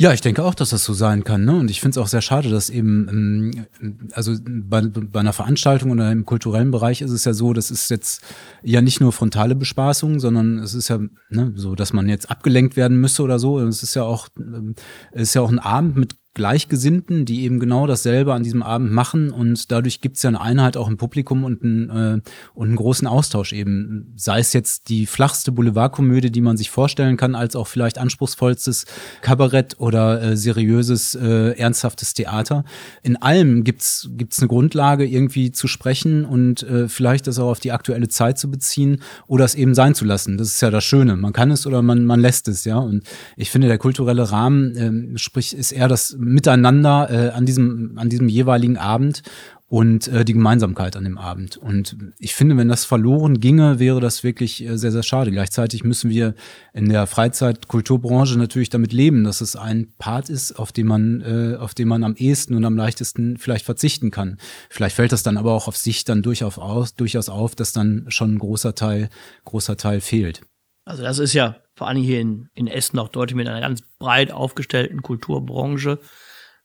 Ja, 0.00 0.12
ich 0.12 0.20
denke 0.20 0.44
auch, 0.44 0.54
dass 0.54 0.70
das 0.70 0.84
so 0.84 0.92
sein 0.92 1.24
kann. 1.24 1.44
Ne? 1.44 1.56
Und 1.56 1.72
ich 1.72 1.80
finde 1.80 1.98
es 1.98 1.98
auch 1.98 2.06
sehr 2.06 2.22
schade, 2.22 2.50
dass 2.50 2.70
eben, 2.70 3.66
ähm, 3.80 4.06
also 4.12 4.32
bei, 4.46 4.80
bei 4.80 5.18
einer 5.18 5.32
Veranstaltung 5.32 5.90
oder 5.90 6.12
im 6.12 6.24
kulturellen 6.24 6.70
Bereich 6.70 7.00
ist 7.00 7.10
es 7.10 7.24
ja 7.24 7.34
so, 7.34 7.52
das 7.52 7.72
ist 7.72 7.90
jetzt 7.90 8.22
ja 8.62 8.80
nicht 8.80 9.00
nur 9.00 9.12
frontale 9.12 9.56
Bespaßung, 9.56 10.20
sondern 10.20 10.58
es 10.58 10.74
ist 10.74 10.86
ja 10.86 11.00
ne, 11.30 11.52
so, 11.56 11.74
dass 11.74 11.92
man 11.92 12.08
jetzt 12.08 12.30
abgelenkt 12.30 12.76
werden 12.76 13.00
müsste 13.00 13.24
oder 13.24 13.40
so. 13.40 13.58
Es 13.58 13.82
ist 13.82 13.96
ja 13.96 14.04
auch, 14.04 14.28
ähm, 14.38 14.76
es 15.10 15.22
ist 15.22 15.34
ja 15.34 15.42
auch 15.42 15.50
ein 15.50 15.58
Abend 15.58 15.96
mit 15.96 16.14
Gleichgesinnten, 16.38 17.26
die 17.26 17.42
eben 17.42 17.60
genau 17.60 17.86
dasselbe 17.86 18.32
an 18.32 18.42
diesem 18.42 18.62
Abend 18.62 18.90
machen 18.90 19.30
und 19.30 19.70
dadurch 19.70 20.00
gibt 20.00 20.16
es 20.16 20.22
ja 20.22 20.28
eine 20.28 20.40
Einheit 20.40 20.78
auch 20.78 20.88
im 20.88 20.96
Publikum 20.96 21.44
und 21.44 21.62
einen, 21.62 21.90
äh, 21.90 22.20
und 22.54 22.68
einen 22.68 22.76
großen 22.76 23.06
Austausch 23.06 23.52
eben. 23.52 24.14
Sei 24.16 24.38
es 24.38 24.54
jetzt 24.54 24.88
die 24.88 25.04
flachste 25.04 25.52
Boulevardkomödie, 25.52 26.30
die 26.30 26.40
man 26.40 26.56
sich 26.56 26.70
vorstellen 26.70 27.16
kann, 27.16 27.34
als 27.34 27.56
auch 27.56 27.66
vielleicht 27.66 27.98
anspruchsvollstes 27.98 28.86
Kabarett 29.20 29.78
oder 29.78 30.22
äh, 30.22 30.36
seriöses, 30.36 31.14
äh, 31.14 31.58
ernsthaftes 31.58 32.14
Theater. 32.14 32.64
In 33.02 33.16
allem 33.16 33.64
gibt's 33.64 34.08
gibt's 34.12 34.38
eine 34.38 34.48
Grundlage, 34.48 35.04
irgendwie 35.04 35.50
zu 35.52 35.66
sprechen 35.66 36.24
und 36.24 36.62
äh, 36.62 36.88
vielleicht 36.88 37.26
das 37.26 37.38
auch 37.38 37.50
auf 37.50 37.60
die 37.60 37.72
aktuelle 37.72 38.08
Zeit 38.08 38.38
zu 38.38 38.50
beziehen 38.50 39.02
oder 39.26 39.44
es 39.44 39.54
eben 39.54 39.74
sein 39.74 39.94
zu 39.94 40.04
lassen. 40.04 40.38
Das 40.38 40.48
ist 40.48 40.60
ja 40.60 40.70
das 40.70 40.84
Schöne. 40.84 41.16
Man 41.16 41.32
kann 41.32 41.50
es 41.50 41.66
oder 41.66 41.82
man, 41.82 42.04
man 42.04 42.20
lässt 42.20 42.48
es, 42.48 42.64
ja. 42.64 42.78
Und 42.78 43.02
ich 43.36 43.50
finde, 43.50 43.68
der 43.68 43.78
kulturelle 43.78 44.30
Rahmen, 44.30 45.14
äh, 45.14 45.18
sprich, 45.18 45.56
ist 45.56 45.72
eher 45.72 45.88
das 45.88 46.16
Miteinander 46.28 47.08
äh, 47.10 47.30
an 47.30 47.46
diesem, 47.46 47.92
an 47.96 48.08
diesem 48.08 48.28
jeweiligen 48.28 48.76
Abend 48.76 49.22
und 49.68 50.08
äh, 50.08 50.24
die 50.24 50.32
Gemeinsamkeit 50.32 50.96
an 50.96 51.04
dem 51.04 51.18
Abend. 51.18 51.58
Und 51.58 51.96
ich 52.18 52.34
finde, 52.34 52.56
wenn 52.56 52.68
das 52.68 52.86
verloren 52.86 53.38
ginge, 53.38 53.78
wäre 53.78 54.00
das 54.00 54.24
wirklich 54.24 54.64
äh, 54.64 54.78
sehr, 54.78 54.92
sehr 54.92 55.02
schade. 55.02 55.30
Gleichzeitig 55.30 55.84
müssen 55.84 56.08
wir 56.08 56.34
in 56.72 56.88
der 56.88 57.06
Freizeitkulturbranche 57.06 58.38
natürlich 58.38 58.70
damit 58.70 58.94
leben, 58.94 59.24
dass 59.24 59.42
es 59.42 59.56
ein 59.56 59.92
Part 59.98 60.30
ist, 60.30 60.58
auf 60.58 60.72
den 60.72 60.86
man, 60.86 61.20
äh, 61.20 61.56
auf 61.56 61.74
den 61.74 61.86
man 61.86 62.02
am 62.02 62.14
ehesten 62.14 62.54
und 62.54 62.64
am 62.64 62.76
leichtesten 62.76 63.36
vielleicht 63.36 63.66
verzichten 63.66 64.10
kann. 64.10 64.38
Vielleicht 64.70 64.96
fällt 64.96 65.12
das 65.12 65.22
dann 65.22 65.36
aber 65.36 65.52
auch 65.52 65.68
auf 65.68 65.76
sich 65.76 66.04
dann 66.04 66.22
durchaus 66.22 66.58
auf, 66.58 66.92
durchaus 66.92 67.28
auf 67.28 67.54
dass 67.54 67.72
dann 67.72 68.06
schon 68.08 68.34
ein 68.34 68.38
großer 68.38 68.74
Teil, 68.74 69.10
großer 69.44 69.76
Teil 69.76 70.00
fehlt. 70.00 70.40
Also 70.86 71.02
das 71.02 71.18
ist 71.18 71.34
ja 71.34 71.56
vor 71.78 71.88
allem 71.88 72.02
hier 72.02 72.20
in, 72.20 72.48
in 72.54 72.66
Essen 72.66 72.98
auch 72.98 73.08
deutlich 73.08 73.36
mit 73.36 73.48
einer 73.48 73.60
ganz 73.60 73.82
breit 73.98 74.32
aufgestellten 74.32 75.02
Kulturbranche 75.02 76.00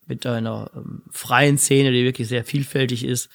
mit 0.07 0.25
einer 0.25 0.71
ähm, 0.75 1.03
freien 1.11 1.57
Szene, 1.57 1.91
die 1.91 2.03
wirklich 2.03 2.27
sehr 2.27 2.43
vielfältig 2.43 3.05
ist. 3.05 3.29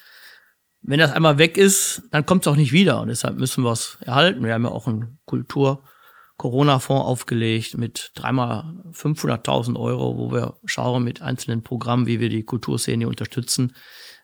Wenn 0.81 0.99
das 0.99 1.11
einmal 1.11 1.37
weg 1.37 1.57
ist, 1.57 2.03
dann 2.11 2.25
kommt 2.25 2.43
es 2.43 2.47
auch 2.47 2.55
nicht 2.55 2.71
wieder. 2.71 3.01
Und 3.01 3.07
deshalb 3.07 3.37
müssen 3.37 3.63
wir 3.63 3.71
es 3.71 3.97
erhalten. 4.01 4.43
Wir 4.43 4.53
haben 4.53 4.63
ja 4.63 4.71
auch 4.71 4.87
einen 4.87 5.19
Kultur-Corona-Fonds 5.25 7.05
aufgelegt 7.05 7.77
mit 7.77 8.11
dreimal 8.15 8.75
500.000 8.91 9.77
Euro, 9.77 10.17
wo 10.17 10.31
wir 10.31 10.57
schauen 10.65 11.03
mit 11.03 11.21
einzelnen 11.21 11.63
Programmen, 11.63 12.07
wie 12.07 12.19
wir 12.19 12.29
die 12.29 12.43
Kulturszene 12.43 13.07
unterstützen, 13.07 13.73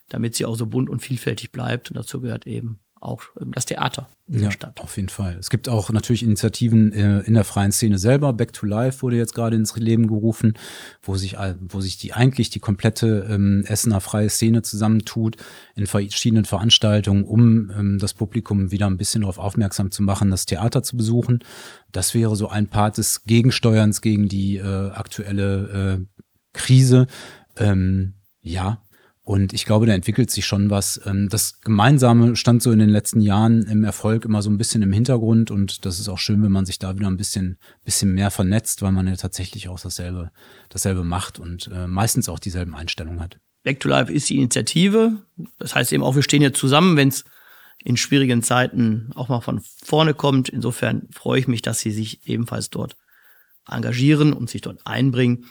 damit 0.08 0.36
sie 0.36 0.46
auch 0.46 0.56
so 0.56 0.68
bunt 0.68 0.90
und 0.90 1.00
vielfältig 1.02 1.52
bleibt. 1.52 1.90
Und 1.90 1.98
dazu 1.98 2.22
gehört 2.22 2.48
eben 2.48 2.80
auch 3.06 3.24
ähm, 3.40 3.52
das 3.54 3.66
Theater 3.66 4.08
in 4.28 4.40
ja, 4.40 4.46
der 4.46 4.52
Stadt. 4.52 4.82
Auf 4.82 4.98
jeden 4.98 5.10
Fall. 5.10 5.38
Es 5.40 5.50
gibt 5.50 5.70
auch 5.70 5.90
natürlich 5.92 6.24
Initiativen 6.24 6.92
äh, 6.92 7.20
in 7.22 7.36
der 7.36 7.44
freien 7.44 7.72
Szene 7.72 7.98
selber. 7.98 8.34
Back 8.34 8.54
to 8.54 8.66
Life 8.66 9.02
wurde 9.02 9.18
jetzt 9.18 9.36
gerade 9.36 9.56
ins 9.56 9.76
Leben 9.76 10.08
gerufen, 10.08 10.54
wo 11.02 11.16
sich, 11.16 11.38
wo 11.60 11.82
sich 11.82 11.98
die 11.98 12.14
eigentlich 12.14 12.50
die 12.50 12.60
komplette 12.60 13.28
ähm, 13.30 13.64
Essener 13.68 14.02
freie 14.02 14.30
Szene 14.30 14.64
zusammentut 14.64 15.38
in 15.76 15.88
verschiedenen 15.88 16.46
Veranstaltungen, 16.46 17.24
um 17.24 17.72
ähm, 17.72 18.00
das 18.00 18.14
Publikum 18.14 18.72
wieder 18.72 18.88
ein 18.88 18.98
bisschen 18.98 19.22
darauf 19.22 19.38
aufmerksam 19.38 19.92
zu 19.92 20.04
machen, 20.04 20.32
das 20.32 20.46
Theater 20.46 20.84
zu 20.84 20.98
besuchen. 20.98 21.40
Das 21.92 22.14
wäre 22.14 22.36
so 22.36 22.50
ein 22.50 22.68
Part 22.68 22.98
des 22.98 23.24
Gegensteuerns 23.24 24.02
gegen 24.02 24.28
die 24.28 24.58
äh, 24.58 24.90
aktuelle 24.92 26.00
äh, 26.00 26.26
Krise. 26.54 27.08
Ähm, 27.58 28.16
ja, 28.42 28.85
und 29.26 29.54
ich 29.54 29.66
glaube, 29.66 29.88
da 29.88 29.94
entwickelt 29.94 30.30
sich 30.30 30.46
schon 30.46 30.70
was. 30.70 31.02
Ähm, 31.04 31.30
das 31.30 31.60
Gemeinsame 31.62 32.36
stand 32.36 32.62
so 32.62 32.72
in 32.72 32.78
den 32.78 32.90
letzten 32.90 33.22
Jahren 33.22 33.64
im 33.64 33.84
Erfolg 33.84 34.24
immer 34.24 34.44
so 34.44 34.52
ein 34.52 34.60
bisschen 34.60 34.84
im 34.84 34.94
Hintergrund 34.94 35.50
und 35.50 35.84
das 35.86 36.00
ist 36.00 36.10
auch 36.10 36.20
schön, 36.20 36.44
wenn 36.44 36.52
man 36.52 36.68
sich 36.68 36.78
da 36.78 36.96
wieder 36.96 37.08
ein 37.08 37.18
bisschen, 37.18 37.58
bisschen 37.84 38.14
mehr 38.14 38.30
vernetzt, 38.30 38.84
weil 38.84 38.92
man 38.92 39.08
ja 39.08 39.16
tatsächlich 39.16 39.68
auch 39.68 39.80
dasselbe, 39.80 40.32
dasselbe 40.70 41.04
macht 41.04 41.40
und 41.40 41.72
äh, 41.74 41.88
meistens 41.88 42.30
auch 42.30 42.38
dieselben 42.38 42.76
Einstellungen 42.76 43.20
hat. 43.20 43.40
Back 43.64 43.80
to 43.80 43.90
Life 43.90 44.14
ist 44.14 44.30
die 44.30 44.38
Initiative. 44.38 45.24
Das 45.58 45.74
heißt 45.74 45.92
eben 45.92 46.04
auch, 46.04 46.14
wir 46.14 46.22
stehen 46.22 46.42
hier 46.42 46.54
zusammen, 46.54 46.96
wenn 46.96 47.08
es 47.08 47.26
in 47.84 47.98
schwierigen 47.98 48.44
Zeiten 48.44 49.10
auch 49.16 49.28
mal 49.28 49.42
von 49.42 49.60
vorne 49.84 50.14
kommt. 50.14 50.50
Insofern 50.50 51.08
freue 51.12 51.40
ich 51.40 51.48
mich, 51.48 51.64
dass 51.64 51.80
Sie 51.80 51.90
sich 51.90 52.28
ebenfalls 52.28 52.70
dort 52.70 52.96
engagieren 53.68 54.34
und 54.34 54.52
sich 54.52 54.62
dort 54.62 54.86
einbringen. 54.86 55.46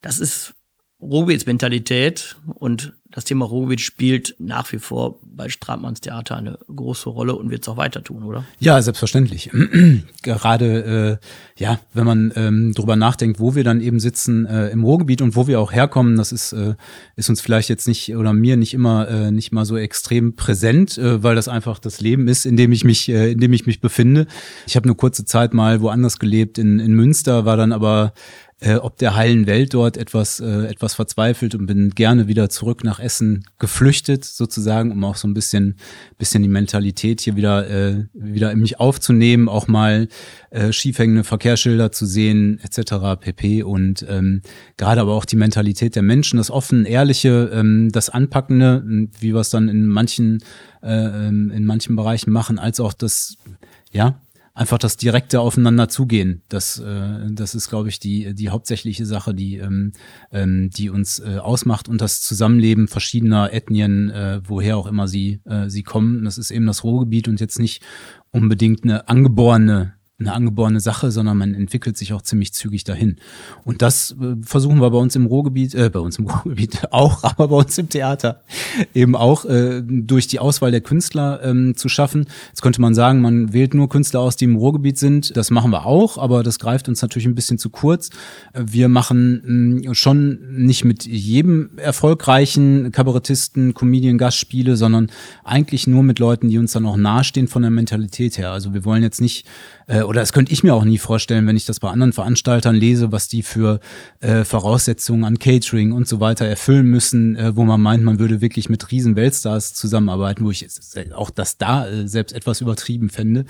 Das 0.00 0.20
ist 0.20 0.54
Ruhrgebietsmentalität 1.00 2.36
und 2.54 2.92
das 3.12 3.24
Thema 3.24 3.44
Ruhrgebiet 3.44 3.80
spielt 3.80 4.36
nach 4.38 4.70
wie 4.72 4.78
vor 4.78 5.18
bei 5.22 5.48
Stratmanns 5.48 6.00
Theater 6.00 6.36
eine 6.36 6.58
große 6.74 7.08
Rolle 7.08 7.34
und 7.34 7.50
wird 7.50 7.62
es 7.62 7.68
auch 7.68 7.76
weiter 7.76 8.04
tun, 8.04 8.22
oder? 8.22 8.44
Ja, 8.60 8.80
selbstverständlich. 8.80 9.50
Gerade, 10.22 11.18
äh, 11.20 11.60
ja, 11.60 11.80
wenn 11.92 12.06
man 12.06 12.32
ähm, 12.36 12.72
drüber 12.72 12.94
nachdenkt, 12.94 13.40
wo 13.40 13.54
wir 13.54 13.64
dann 13.64 13.80
eben 13.80 13.98
sitzen 13.98 14.46
äh, 14.46 14.68
im 14.68 14.84
Ruhrgebiet 14.84 15.22
und 15.22 15.34
wo 15.34 15.46
wir 15.48 15.58
auch 15.58 15.72
herkommen, 15.72 16.16
das 16.16 16.30
ist, 16.30 16.52
äh, 16.52 16.74
ist 17.16 17.28
uns 17.28 17.40
vielleicht 17.40 17.68
jetzt 17.68 17.88
nicht 17.88 18.14
oder 18.14 18.32
mir 18.32 18.56
nicht 18.56 18.74
immer 18.74 19.08
äh, 19.08 19.30
nicht 19.32 19.50
mal 19.50 19.64
so 19.64 19.76
extrem 19.76 20.36
präsent, 20.36 20.96
äh, 20.98 21.22
weil 21.22 21.34
das 21.34 21.48
einfach 21.48 21.80
das 21.80 22.00
Leben 22.00 22.28
ist, 22.28 22.46
in 22.46 22.56
dem 22.56 22.70
ich 22.70 22.84
mich, 22.84 23.08
äh, 23.08 23.32
in 23.32 23.40
dem 23.40 23.52
ich 23.52 23.66
mich 23.66 23.80
befinde. 23.80 24.26
Ich 24.66 24.76
habe 24.76 24.84
eine 24.84 24.94
kurze 24.94 25.24
Zeit 25.24 25.52
mal 25.52 25.80
woanders 25.80 26.20
gelebt 26.20 26.58
in, 26.58 26.78
in 26.78 26.92
Münster, 26.92 27.44
war 27.44 27.56
dann 27.56 27.72
aber 27.72 28.12
äh, 28.60 28.74
ob 28.74 28.98
der 28.98 29.16
heilen 29.16 29.46
Welt 29.46 29.72
dort 29.72 29.96
etwas, 29.96 30.38
äh, 30.38 30.66
etwas 30.66 30.94
verzweifelt 30.94 31.54
und 31.54 31.66
bin 31.66 31.90
gerne 31.90 32.28
wieder 32.28 32.50
zurück 32.50 32.84
nach 32.84 33.00
Essen 33.00 33.44
geflüchtet, 33.58 34.24
sozusagen, 34.24 34.92
um 34.92 35.02
auch 35.04 35.16
so 35.16 35.26
ein 35.26 35.32
bisschen, 35.32 35.76
bisschen 36.18 36.42
die 36.42 36.48
Mentalität 36.48 37.22
hier 37.22 37.36
wieder, 37.36 37.68
äh, 37.70 38.04
wieder 38.12 38.52
in 38.52 38.60
mich 38.60 38.78
aufzunehmen, 38.78 39.48
auch 39.48 39.66
mal 39.66 40.08
äh, 40.50 40.72
schiefhängende 40.72 41.24
Verkehrsschilder 41.24 41.90
zu 41.90 42.04
sehen, 42.04 42.60
etc. 42.62 43.18
pp. 43.18 43.62
Und 43.62 44.04
ähm, 44.08 44.42
gerade 44.76 45.00
aber 45.00 45.14
auch 45.14 45.24
die 45.24 45.36
Mentalität 45.36 45.96
der 45.96 46.02
Menschen, 46.02 46.36
das 46.36 46.50
offen, 46.50 46.84
ehrliche, 46.84 47.50
ähm, 47.54 47.88
das 47.90 48.10
Anpackende, 48.10 48.84
wie 49.20 49.32
wir 49.32 49.40
es 49.40 49.48
dann 49.48 49.70
in 49.70 49.86
manchen, 49.86 50.44
äh, 50.82 51.28
ähm, 51.28 51.50
in 51.50 51.64
manchen 51.64 51.96
Bereichen 51.96 52.30
machen, 52.30 52.58
als 52.58 52.78
auch 52.78 52.92
das, 52.92 53.36
ja, 53.90 54.20
einfach 54.54 54.78
das 54.78 54.96
direkte 54.96 55.40
Aufeinander 55.40 55.88
zugehen. 55.88 56.42
Das, 56.48 56.78
äh, 56.78 57.30
das 57.30 57.54
ist, 57.54 57.68
glaube 57.68 57.88
ich, 57.88 57.98
die, 57.98 58.34
die 58.34 58.50
hauptsächliche 58.50 59.06
Sache, 59.06 59.34
die, 59.34 59.58
ähm, 59.58 59.92
ähm, 60.32 60.70
die 60.70 60.90
uns 60.90 61.18
äh, 61.20 61.38
ausmacht 61.38 61.88
und 61.88 62.00
das 62.00 62.20
Zusammenleben 62.20 62.88
verschiedener 62.88 63.52
Ethnien, 63.52 64.10
äh, 64.10 64.40
woher 64.44 64.76
auch 64.76 64.86
immer 64.86 65.08
sie, 65.08 65.40
äh, 65.44 65.68
sie 65.68 65.82
kommen. 65.82 66.24
Das 66.24 66.38
ist 66.38 66.50
eben 66.50 66.66
das 66.66 66.84
Ruhrgebiet 66.84 67.28
und 67.28 67.40
jetzt 67.40 67.58
nicht 67.58 67.82
unbedingt 68.30 68.84
eine 68.84 69.08
angeborene 69.08 69.94
eine 70.20 70.32
angeborene 70.32 70.80
Sache, 70.80 71.10
sondern 71.10 71.38
man 71.38 71.54
entwickelt 71.54 71.96
sich 71.96 72.12
auch 72.12 72.22
ziemlich 72.22 72.52
zügig 72.52 72.84
dahin. 72.84 73.16
Und 73.64 73.82
das 73.82 74.12
äh, 74.20 74.36
versuchen 74.42 74.80
wir 74.80 74.90
bei 74.90 74.98
uns 74.98 75.16
im 75.16 75.26
Ruhrgebiet, 75.26 75.74
äh, 75.74 75.90
bei 75.90 76.00
uns 76.00 76.18
im 76.18 76.26
Ruhrgebiet 76.30 76.92
auch, 76.92 77.24
aber 77.24 77.48
bei 77.48 77.56
uns 77.56 77.76
im 77.78 77.88
Theater 77.88 78.42
eben 78.94 79.16
auch 79.16 79.44
äh, 79.46 79.82
durch 79.82 80.28
die 80.28 80.38
Auswahl 80.38 80.70
der 80.70 80.82
Künstler 80.82 81.40
ähm, 81.42 81.74
zu 81.76 81.88
schaffen. 81.88 82.26
Jetzt 82.48 82.62
könnte 82.62 82.80
man 82.80 82.94
sagen, 82.94 83.20
man 83.20 83.52
wählt 83.52 83.74
nur 83.74 83.88
Künstler 83.88 84.20
aus, 84.20 84.36
die 84.36 84.44
im 84.44 84.56
Ruhrgebiet 84.56 84.98
sind. 84.98 85.36
Das 85.36 85.50
machen 85.50 85.70
wir 85.70 85.86
auch, 85.86 86.18
aber 86.18 86.42
das 86.42 86.58
greift 86.58 86.88
uns 86.88 87.00
natürlich 87.02 87.26
ein 87.26 87.34
bisschen 87.34 87.58
zu 87.58 87.70
kurz. 87.70 88.10
Wir 88.54 88.88
machen 88.88 89.80
mh, 89.84 89.94
schon 89.94 90.38
nicht 90.50 90.84
mit 90.84 91.06
jedem 91.06 91.70
erfolgreichen 91.76 92.92
Kabarettisten, 92.92 93.74
Comedian, 93.74 94.18
Gastspiele, 94.18 94.76
sondern 94.76 95.10
eigentlich 95.44 95.86
nur 95.86 96.02
mit 96.02 96.18
Leuten, 96.18 96.48
die 96.48 96.58
uns 96.58 96.72
dann 96.72 96.86
auch 96.86 96.96
nahestehen 96.96 97.48
von 97.48 97.62
der 97.62 97.70
Mentalität 97.70 98.36
her. 98.38 98.50
Also 98.50 98.74
wir 98.74 98.84
wollen 98.84 99.02
jetzt 99.02 99.20
nicht 99.20 99.46
äh, 99.86 100.02
oder 100.10 100.22
das 100.22 100.32
könnte 100.32 100.52
ich 100.52 100.64
mir 100.64 100.74
auch 100.74 100.82
nie 100.82 100.98
vorstellen, 100.98 101.46
wenn 101.46 101.56
ich 101.56 101.66
das 101.66 101.78
bei 101.78 101.88
anderen 101.88 102.12
Veranstaltern 102.12 102.74
lese, 102.74 103.12
was 103.12 103.28
die 103.28 103.44
für 103.44 103.78
äh, 104.18 104.42
Voraussetzungen 104.42 105.22
an 105.22 105.38
Catering 105.38 105.92
und 105.92 106.08
so 106.08 106.18
weiter 106.18 106.46
erfüllen 106.46 106.86
müssen, 106.86 107.36
äh, 107.36 107.54
wo 107.54 107.62
man 107.62 107.80
meint, 107.80 108.02
man 108.02 108.18
würde 108.18 108.40
wirklich 108.40 108.68
mit 108.68 108.90
riesen 108.90 109.14
Weltstars 109.14 109.72
zusammenarbeiten, 109.72 110.44
wo 110.44 110.50
ich 110.50 110.66
auch 111.14 111.30
das 111.30 111.58
da 111.58 111.86
äh, 111.86 112.08
selbst 112.08 112.34
etwas 112.34 112.60
übertrieben 112.60 113.08
fände, 113.08 113.44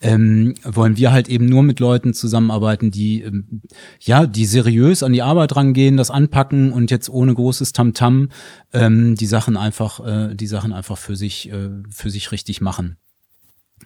ähm, 0.00 0.56
wollen 0.64 0.96
wir 0.96 1.12
halt 1.12 1.28
eben 1.28 1.46
nur 1.46 1.62
mit 1.62 1.78
Leuten 1.78 2.12
zusammenarbeiten, 2.12 2.90
die 2.90 3.22
ähm, 3.22 3.62
ja, 4.00 4.26
die 4.26 4.46
seriös 4.46 5.04
an 5.04 5.12
die 5.12 5.22
Arbeit 5.22 5.54
rangehen, 5.54 5.96
das 5.96 6.10
anpacken 6.10 6.72
und 6.72 6.90
jetzt 6.90 7.08
ohne 7.08 7.34
großes 7.34 7.72
Tamtam 7.72 7.90
-Tam, 7.92 8.28
ähm, 8.72 9.14
die 9.14 9.26
Sachen 9.26 9.56
einfach, 9.56 10.04
äh, 10.04 10.34
die 10.34 10.48
Sachen 10.48 10.72
einfach 10.72 10.98
für 10.98 11.14
sich, 11.14 11.52
äh, 11.52 11.68
für 11.88 12.10
sich 12.10 12.32
richtig 12.32 12.60
machen. 12.60 12.96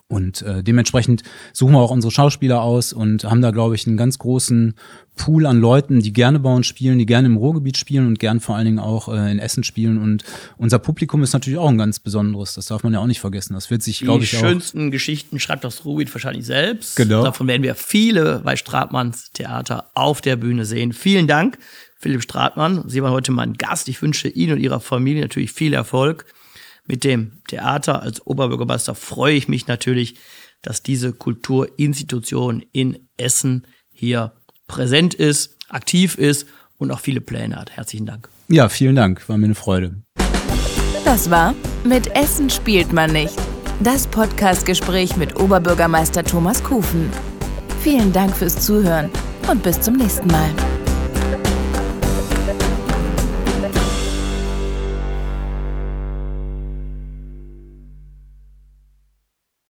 Und 0.07 0.43
äh, 0.43 0.63
dementsprechend 0.63 1.23
suchen 1.53 1.73
wir 1.73 1.81
auch 1.81 1.91
unsere 1.91 2.11
Schauspieler 2.11 2.63
aus 2.63 2.93
und 2.93 3.25
haben 3.25 3.41
da, 3.41 3.51
glaube 3.51 3.75
ich, 3.75 3.87
einen 3.87 3.97
ganz 3.97 4.19
großen 4.19 4.75
Pool 5.17 5.47
an 5.47 5.61
Leuten, 5.61 6.01
die 6.01 6.13
gerne 6.13 6.41
bei 6.41 6.53
uns 6.53 6.67
spielen, 6.67 6.99
die 6.99 7.07
gerne 7.07 7.27
im 7.27 7.37
Ruhrgebiet 7.37 7.77
spielen 7.77 8.07
und 8.07 8.19
gern 8.19 8.41
vor 8.41 8.57
allen 8.57 8.67
Dingen 8.67 8.79
auch 8.79 9.09
äh, 9.09 9.31
in 9.31 9.39
Essen 9.39 9.65
spielen. 9.65 10.01
Und 10.01 10.25
unser 10.57 10.79
Publikum 10.79 11.23
ist 11.23 11.33
natürlich 11.33 11.59
auch 11.59 11.69
ein 11.69 11.79
ganz 11.79 12.01
besonderes. 12.01 12.55
Das 12.55 12.67
darf 12.67 12.83
man 12.83 12.93
ja 12.93 13.01
auch 13.01 13.07
nicht 13.07 13.21
vergessen. 13.21 13.55
Das 13.55 13.71
wird 13.71 13.83
sich, 13.83 14.01
glaube 14.01 14.25
ich, 14.25 14.31
Die 14.31 14.37
schönsten 14.37 14.91
Geschichten 14.91 15.41
schreibt 15.41 15.65
das 15.65 15.85
Ruhrgebiet 15.85 16.15
wahrscheinlich 16.15 16.45
selbst. 16.45 16.97
Genau. 16.97 17.25
Davon 17.25 17.47
werden 17.47 17.63
wir 17.63 17.75
viele 17.75 18.41
bei 18.45 18.57
Stratmanns 18.57 19.31
Theater 19.33 19.91
auf 19.95 20.21
der 20.21 20.37
Bühne 20.37 20.65
sehen. 20.65 20.93
Vielen 20.93 21.27
Dank, 21.27 21.59
Philipp 21.97 22.23
Stratmann. 22.23 22.85
Sie 22.89 23.03
waren 23.03 23.13
heute 23.13 23.33
mein 23.33 23.55
Gast. 23.55 23.89
Ich 23.89 24.03
wünsche 24.03 24.29
Ihnen 24.29 24.55
und 24.55 24.61
Ihrer 24.61 24.81
Familie 24.81 25.23
natürlich 25.23 25.53
viel 25.53 25.73
Erfolg 25.73 26.27
mit 26.87 27.05
dem 27.05 27.43
Theater 27.49 28.03
als 28.03 28.27
Oberbürgermeister 28.27 28.95
freue 28.95 29.35
ich 29.35 29.49
mich 29.49 29.67
natürlich, 29.67 30.17
dass 30.63 30.83
diese 30.83 31.13
Kulturinstitution 31.13 32.65
in 32.73 33.09
Essen 33.17 33.67
hier 33.91 34.33
präsent 34.67 35.15
ist, 35.15 35.57
aktiv 35.69 36.17
ist 36.17 36.47
und 36.79 36.91
auch 36.91 37.01
viele 37.01 37.21
Pläne 37.21 37.57
hat. 37.57 37.71
Herzlichen 37.73 38.07
Dank. 38.07 38.29
Ja, 38.49 38.69
vielen 38.69 38.97
Dank. 38.97 39.29
War 39.29 39.39
mir 39.39 39.47
eine 39.47 39.55
Freude. 39.55 40.03
Das 41.05 41.31
war 41.31 41.55
Mit 41.85 42.15
Essen 42.17 42.49
spielt 42.49 42.93
man 42.93 43.13
nicht. 43.13 43.35
Das 43.81 44.07
Podcastgespräch 44.07 45.17
mit 45.17 45.39
Oberbürgermeister 45.39 46.25
Thomas 46.25 46.63
Kufen. 46.63 47.11
Vielen 47.83 48.13
Dank 48.13 48.35
fürs 48.35 48.65
Zuhören 48.65 49.11
und 49.51 49.63
bis 49.63 49.81
zum 49.81 49.97
nächsten 49.97 50.29
Mal. 50.29 50.51